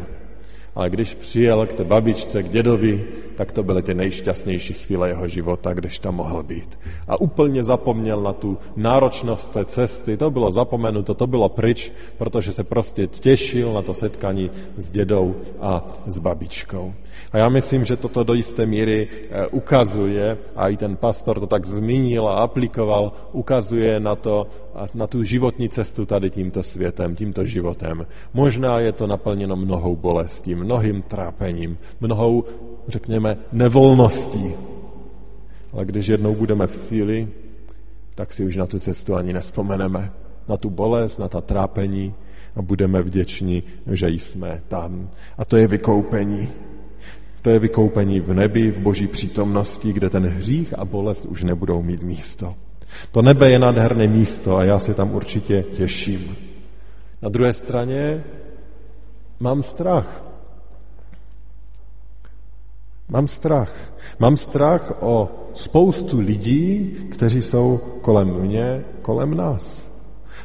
Ale 0.76 0.90
když 0.90 1.16
přijel 1.16 1.66
k 1.66 1.74
té 1.74 1.84
babičce, 1.84 2.44
k 2.44 2.50
dědovi, 2.50 3.08
tak 3.36 3.52
to 3.52 3.64
byly 3.64 3.82
ty 3.82 3.94
nejšťastnější 3.94 4.74
chvíle 4.74 5.10
jeho 5.10 5.28
života, 5.28 5.74
když 5.74 6.00
tam 6.00 6.16
mohl 6.16 6.44
být. 6.44 6.80
A 7.08 7.22
úplně 7.22 7.64
zapomněl 7.64 8.22
na 8.22 8.34
tu 8.34 8.58
náročnost 8.76 9.54
té 9.54 9.66
cesty, 9.66 10.18
to 10.18 10.32
bylo 10.32 10.52
zapomenuto, 10.52 11.14
to 11.14 11.28
bylo 11.28 11.50
pryč, 11.50 11.92
protože 12.18 12.54
se 12.54 12.64
prostě 12.64 13.08
těšil 13.08 13.74
na 13.74 13.82
to 13.82 13.94
setkání 13.94 14.52
s 14.78 14.92
dědou 14.92 15.36
a 15.62 15.86
s 16.06 16.18
babičkou. 16.18 16.94
A 17.32 17.38
já 17.38 17.50
myslím, 17.50 17.86
že 17.86 17.98
toto 17.98 18.24
do 18.24 18.34
jisté 18.34 18.66
míry 18.66 19.08
eh, 19.10 19.48
ukazuje, 19.48 20.38
a 20.56 20.70
i 20.70 20.78
ten 20.78 20.96
pastor 20.98 21.40
to 21.40 21.48
tak 21.48 21.66
zmínil 21.66 22.28
a 22.28 22.36
aplikoval, 22.44 23.12
ukazuje 23.32 24.00
na 24.00 24.16
to, 24.16 24.48
na 24.94 25.08
tu 25.08 25.24
životní 25.24 25.70
cestu 25.70 26.06
tady 26.06 26.30
tímto 26.30 26.64
světem, 26.64 27.16
tímto 27.16 27.46
životem. 27.46 28.08
Možná 28.34 28.80
je 28.80 28.92
to 28.92 29.08
naplněno 29.08 29.56
mnohou 29.56 29.96
bolestí, 29.96 30.56
mnohým 30.56 31.02
trápením, 31.02 31.78
mnohou, 32.02 32.44
řekněme, 32.88 33.38
nevolností. 33.52 34.54
Ale 35.74 35.86
když 35.86 36.08
jednou 36.08 36.36
budeme 36.36 36.68
v 36.68 36.76
síli, 36.76 37.28
tak 38.16 38.34
si 38.34 38.46
už 38.46 38.58
na 38.58 38.66
tu 38.66 38.80
cestu 38.80 39.16
ani 39.16 39.34
nespomeneme. 39.34 40.12
Na 40.48 40.58
tu 40.58 40.70
bolest, 40.70 41.20
na 41.20 41.28
ta 41.28 41.42
trápení 41.42 42.14
a 42.56 42.62
budeme 42.62 43.02
vděční, 43.02 43.64
že 43.92 44.10
jsme 44.10 44.62
tam. 44.68 45.10
A 45.38 45.46
to 45.46 45.58
je 45.58 45.68
vykoupení. 45.68 46.50
To 47.42 47.50
je 47.50 47.60
vykoupení 47.60 48.20
v 48.20 48.34
nebi, 48.34 48.72
v 48.72 48.80
boží 48.80 49.08
přítomnosti, 49.08 49.94
kde 49.94 50.10
ten 50.10 50.26
hřích 50.26 50.80
a 50.80 50.86
bolest 50.86 51.26
už 51.26 51.44
nebudou 51.44 51.82
mít 51.82 52.04
místo. 52.04 52.54
To 53.12 53.22
nebe 53.22 53.52
je 53.52 53.60
nádherné 53.60 54.08
místo 54.08 54.56
a 54.56 54.64
já 54.64 54.80
se 54.80 54.94
tam 54.94 55.16
určitě 55.16 55.64
těším. 55.64 56.36
Na 57.22 57.30
druhé 57.30 57.54
straně 57.54 58.24
mám 59.40 59.64
strach. 59.64 60.24
Mám 63.10 63.28
strach. 63.28 63.94
Mám 64.20 64.38
strach 64.38 64.94
o 65.00 65.30
spoustu 65.54 66.20
lidí, 66.20 66.98
kteří 67.12 67.42
jsou 67.42 67.80
kolem 68.02 68.28
mě, 68.28 68.84
kolem 69.02 69.38
nás. 69.38 69.88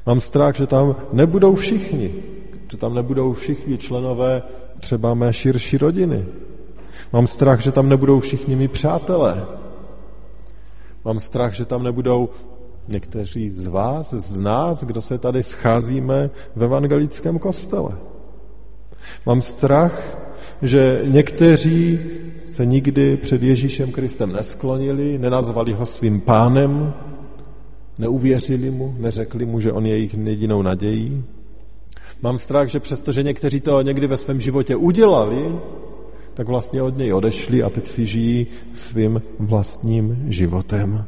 Mám 0.07 0.21
strach, 0.21 0.57
že 0.57 0.67
tam 0.67 0.97
nebudou 1.13 1.55
všichni, 1.55 2.15
že 2.71 2.77
tam 2.77 2.95
nebudou 2.95 3.33
všichni 3.33 3.79
členové 3.79 4.43
třeba 4.81 5.15
mé 5.15 5.33
širší 5.33 5.79
rodiny. 5.79 6.27
Mám 7.13 7.27
strach, 7.27 7.61
že 7.61 7.73
tam 7.73 7.89
nebudou 7.89 8.21
všichni 8.21 8.57
mý 8.57 8.69
přátelé. 8.69 9.47
Mám 11.05 11.21
strach, 11.21 11.55
že 11.55 11.65
tam 11.65 11.83
nebudou 11.83 12.29
někteří 12.89 13.51
z 13.51 13.67
vás, 13.67 14.15
z 14.15 14.39
nás, 14.39 14.85
kdo 14.85 15.03
se 15.03 15.19
tady 15.19 15.43
scházíme 15.43 16.31
v 16.57 16.65
evangelickém 16.65 17.39
kostele. 17.39 17.91
Mám 19.27 19.41
strach, 19.41 20.19
že 20.63 21.03
někteří 21.05 22.01
se 22.47 22.67
nikdy 22.67 23.17
před 23.17 23.43
Ježíšem 23.43 23.93
Kristem 23.93 24.33
nesklonili, 24.33 25.19
nenazvali 25.19 25.73
ho 25.73 25.87
svým 25.87 26.21
pánem, 26.21 26.95
neuvěřili 27.99 28.71
mu, 28.71 28.95
neřekli 28.99 29.47
mu, 29.47 29.61
že 29.61 29.73
on 29.73 29.87
je 29.87 29.93
jejich 29.93 30.15
jedinou 30.15 30.63
nadějí. 30.63 31.25
Mám 32.23 32.39
strach, 32.39 32.69
že 32.69 32.81
přestože 32.81 33.23
někteří 33.23 33.61
to 33.61 33.83
někdy 33.83 34.07
ve 34.07 34.17
svém 34.17 34.41
životě 34.41 34.77
udělali, 34.77 35.59
tak 36.38 36.48
vlastně 36.48 36.83
od 36.83 36.96
něj 36.96 37.12
odešli 37.12 37.62
a 37.62 37.70
teď 37.70 37.87
si 37.87 38.07
žijí 38.07 38.46
svým 38.74 39.22
vlastním 39.38 40.27
životem. 40.29 41.05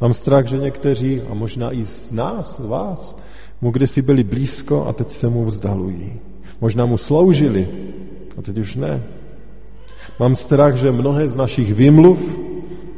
Mám 0.00 0.14
strach, 0.14 0.46
že 0.46 0.56
někteří, 0.56 1.20
a 1.20 1.34
možná 1.34 1.72
i 1.72 1.84
z 1.84 2.10
nás, 2.10 2.60
z 2.60 2.66
vás, 2.66 3.16
mu 3.60 3.70
kdysi 3.70 4.02
byli 4.02 4.24
blízko 4.24 4.86
a 4.86 4.92
teď 4.92 5.10
se 5.10 5.28
mu 5.28 5.44
vzdalují. 5.44 6.12
Možná 6.60 6.86
mu 6.86 6.98
sloužili 6.98 7.68
a 8.38 8.42
teď 8.42 8.58
už 8.58 8.76
ne. 8.76 9.02
Mám 10.18 10.36
strach, 10.36 10.74
že 10.76 10.92
mnohé 10.92 11.28
z 11.28 11.36
našich 11.36 11.74
vymluv 11.74 12.18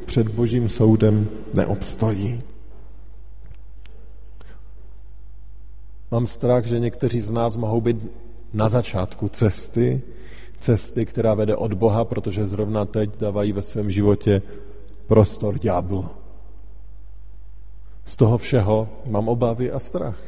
před 0.06 0.28
božím 0.28 0.68
soudem 0.68 1.28
neobstojí. 1.54 2.40
Mám 6.10 6.26
strach, 6.26 6.64
že 6.64 6.78
někteří 6.78 7.20
z 7.20 7.30
nás 7.30 7.56
mohou 7.56 7.80
být 7.80 7.96
na 8.52 8.68
začátku 8.68 9.28
cesty, 9.28 10.02
cesty, 10.60 11.06
která 11.06 11.34
vede 11.34 11.56
od 11.56 11.72
Boha, 11.72 12.04
protože 12.04 12.46
zrovna 12.46 12.84
teď 12.84 13.10
dávají 13.20 13.52
ve 13.52 13.62
svém 13.62 13.90
životě 13.90 14.42
prostor 15.06 15.58
ďáblu. 15.58 16.04
Z 18.04 18.16
toho 18.16 18.38
všeho 18.38 18.88
mám 19.06 19.28
obavy 19.28 19.70
a 19.70 19.78
strach, 19.78 20.18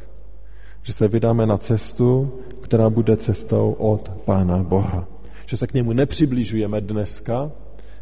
že 0.83 0.93
se 0.93 1.07
vydáme 1.07 1.45
na 1.45 1.57
cestu, 1.57 2.31
která 2.61 2.89
bude 2.89 3.17
cestou 3.17 3.71
od 3.71 4.09
Pána 4.09 4.63
Boha. 4.63 5.07
Že 5.45 5.57
se 5.57 5.67
k 5.67 5.73
němu 5.73 5.93
nepřibližujeme 5.93 6.81
dneska, 6.81 7.51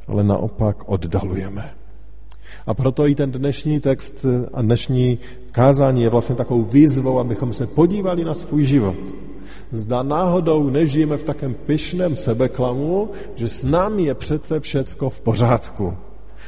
ale 0.08 0.24
naopak 0.24 0.90
oddalujeme. 0.90 1.72
A 2.68 2.74
proto 2.74 3.08
i 3.08 3.16
ten 3.16 3.32
dnešní 3.32 3.80
text 3.80 4.26
a 4.54 4.62
dnešní 4.62 5.20
kázání 5.52 6.02
je 6.02 6.10
vlastně 6.10 6.36
takovou 6.36 6.64
výzvou, 6.64 7.20
abychom 7.20 7.54
se 7.54 7.68
podívali 7.68 8.26
na 8.26 8.34
svůj 8.34 8.66
život 8.66 8.96
Zda 9.72 10.04
náhodou 10.04 10.70
nežijeme 10.70 11.18
v 11.18 11.24
takém 11.24 11.54
pyšném 11.54 12.16
sebeklamu, 12.16 13.10
že 13.36 13.50
s 13.50 13.64
námi 13.64 14.04
je 14.04 14.16
přece 14.16 14.60
všecko 14.60 15.10
v 15.10 15.22
pořádku. 15.22 15.94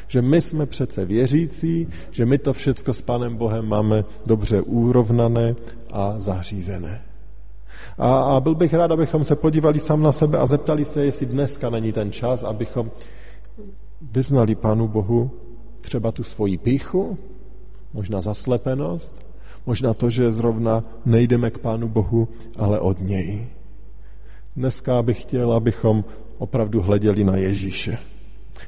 Že 0.08 0.22
my 0.22 0.42
jsme 0.42 0.66
přece 0.66 1.06
věřící, 1.06 1.88
že 2.12 2.26
my 2.26 2.38
to 2.38 2.54
všecko 2.54 2.94
s 2.94 3.02
Pánem 3.02 3.36
Bohem 3.36 3.66
máme 3.66 4.06
dobře 4.26 4.62
úrovnané 4.62 5.56
a 5.92 6.16
zařízené. 6.20 7.02
A, 7.98 8.22
a 8.22 8.40
byl 8.40 8.56
bych 8.56 8.74
rád, 8.74 8.92
abychom 8.92 9.26
se 9.26 9.36
podívali 9.36 9.80
sám 9.80 10.02
na 10.02 10.12
sebe 10.12 10.38
a 10.38 10.46
zeptali 10.46 10.86
se, 10.86 11.06
jestli 11.06 11.26
dneska 11.26 11.70
není 11.70 11.92
ten 11.92 12.12
čas, 12.12 12.44
abychom 12.44 12.92
vyznali 14.02 14.56
Pánu 14.56 14.88
Bohu 14.88 15.32
třeba 15.82 16.12
tu 16.12 16.24
svoji 16.24 16.58
píchu, 16.58 17.18
možná 17.94 18.22
zaslepenost, 18.22 19.29
Možná 19.66 19.94
to, 19.94 20.10
že 20.10 20.32
zrovna 20.32 20.84
nejdeme 21.06 21.52
k 21.52 21.58
Pánu 21.58 21.88
Bohu, 21.88 22.28
ale 22.58 22.80
od 22.80 23.00
něj. 23.00 23.48
Dneska 24.56 25.02
bych 25.02 25.22
chtěl, 25.22 25.54
abychom 25.54 26.06
opravdu 26.38 26.82
hleděli 26.82 27.24
na 27.24 27.38
Ježíše. 27.38 27.98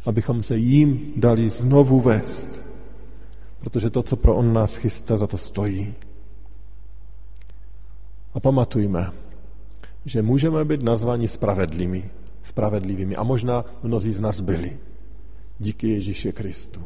Abychom 0.06 0.44
se 0.44 0.58
jím 0.58 1.14
dali 1.16 1.50
znovu 1.50 2.02
vést. 2.02 2.62
Protože 3.60 3.90
to, 3.90 4.04
co 4.04 4.16
pro 4.16 4.36
on 4.36 4.54
nás 4.54 4.76
chystá, 4.76 5.18
za 5.18 5.28
to 5.28 5.38
stojí. 5.38 5.94
A 8.34 8.40
pamatujme, 8.40 9.12
že 10.06 10.22
můžeme 10.22 10.66
být 10.66 10.84
nazváni 10.84 11.28
spravedlivými, 11.28 12.10
spravedlivými. 12.42 13.16
A 13.16 13.24
možná 13.24 13.66
mnozí 13.84 14.12
z 14.12 14.20
nás 14.20 14.42
byli. 14.42 14.78
Díky 15.60 15.90
Ježíši 15.90 16.32
Kristu. 16.32 16.82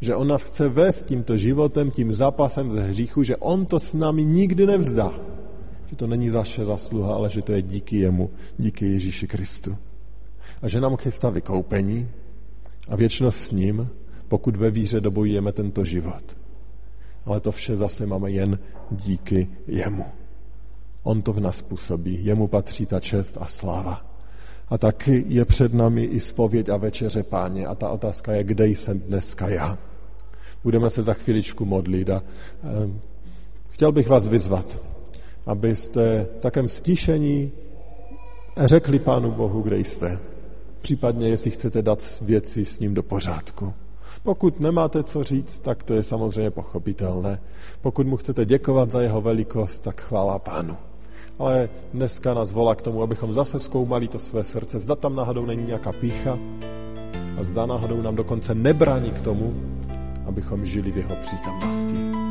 Že 0.00 0.14
on 0.14 0.28
nás 0.28 0.42
chce 0.42 0.68
vést 0.68 1.06
tímto 1.06 1.38
životem, 1.38 1.90
tím 1.90 2.12
zápasem 2.12 2.72
ze 2.72 2.82
hříchu, 2.82 3.22
že 3.22 3.36
on 3.36 3.66
to 3.66 3.80
s 3.80 3.94
námi 3.94 4.24
nikdy 4.24 4.66
nevzdá. 4.66 5.12
Že 5.86 5.96
to 5.96 6.06
není 6.06 6.30
zaše 6.30 6.64
zasluha, 6.64 7.14
ale 7.14 7.30
že 7.30 7.42
to 7.42 7.52
je 7.52 7.62
díky 7.62 7.98
jemu, 7.98 8.30
díky 8.56 8.86
Ježíši 8.86 9.26
Kristu. 9.26 9.76
A 10.62 10.68
že 10.68 10.80
nám 10.80 10.96
chystá 10.96 11.30
vykoupení 11.30 12.08
a 12.88 12.96
věčnost 12.96 13.38
s 13.38 13.50
ním, 13.50 13.88
pokud 14.28 14.56
ve 14.56 14.70
víře 14.70 15.00
dobojujeme 15.00 15.52
tento 15.52 15.84
život. 15.84 16.36
Ale 17.24 17.40
to 17.40 17.52
vše 17.52 17.76
zase 17.76 18.06
máme 18.06 18.30
jen 18.30 18.58
díky 18.90 19.48
jemu. 19.66 20.04
On 21.02 21.22
to 21.22 21.32
v 21.32 21.40
nás 21.40 21.62
působí, 21.62 22.24
jemu 22.24 22.46
patří 22.46 22.86
ta 22.86 23.00
čest 23.00 23.38
a 23.40 23.46
sláva. 23.46 24.05
A 24.68 24.78
taky 24.78 25.24
je 25.28 25.44
před 25.44 25.74
námi 25.74 26.04
i 26.04 26.20
spověď 26.20 26.68
a 26.68 26.76
večeře 26.76 27.22
páně. 27.22 27.66
A 27.66 27.74
ta 27.74 27.88
otázka 27.88 28.32
je, 28.32 28.44
kde 28.44 28.66
jsem 28.66 29.00
dneska 29.00 29.48
já. 29.48 29.78
Budeme 30.64 30.90
se 30.90 31.02
za 31.02 31.14
chviličku 31.14 31.64
modlit 31.64 32.10
a 32.10 32.22
e, 32.22 32.90
chtěl 33.68 33.92
bych 33.92 34.08
vás 34.08 34.28
vyzvat, 34.28 34.80
abyste 35.46 36.26
v 36.32 36.36
takém 36.36 36.68
stišení 36.68 37.52
řekli 38.56 38.98
Pánu 38.98 39.30
Bohu, 39.32 39.62
kde 39.62 39.78
jste. 39.78 40.18
Případně, 40.80 41.28
jestli 41.28 41.50
chcete 41.50 41.82
dát 41.82 42.22
věci 42.22 42.64
s 42.64 42.78
ním 42.78 42.94
do 42.94 43.02
pořádku. 43.02 43.72
Pokud 44.22 44.60
nemáte 44.60 45.02
co 45.02 45.24
říct, 45.24 45.58
tak 45.58 45.82
to 45.82 45.94
je 45.94 46.02
samozřejmě 46.02 46.50
pochopitelné. 46.50 47.40
Pokud 47.82 48.06
mu 48.06 48.16
chcete 48.16 48.44
děkovat 48.44 48.90
za 48.90 49.02
jeho 49.02 49.20
velikost, 49.20 49.80
tak 49.80 50.00
chvála 50.00 50.38
Pánu 50.38 50.76
ale 51.38 51.68
dneska 51.94 52.34
nás 52.34 52.52
volá 52.52 52.74
k 52.74 52.82
tomu, 52.82 53.02
abychom 53.02 53.32
zase 53.32 53.60
zkoumali 53.60 54.08
to 54.08 54.18
své 54.18 54.44
srdce. 54.44 54.80
Zda 54.80 54.96
tam 54.96 55.16
náhodou 55.16 55.46
není 55.46 55.66
nějaká 55.66 55.92
pícha 55.92 56.38
a 57.38 57.44
zda 57.44 57.66
náhodou 57.66 58.02
nám 58.02 58.16
dokonce 58.16 58.54
nebrání 58.54 59.10
k 59.10 59.20
tomu, 59.20 59.54
abychom 60.26 60.66
žili 60.66 60.92
v 60.92 60.96
jeho 60.96 61.16
přítomnosti. 61.16 62.25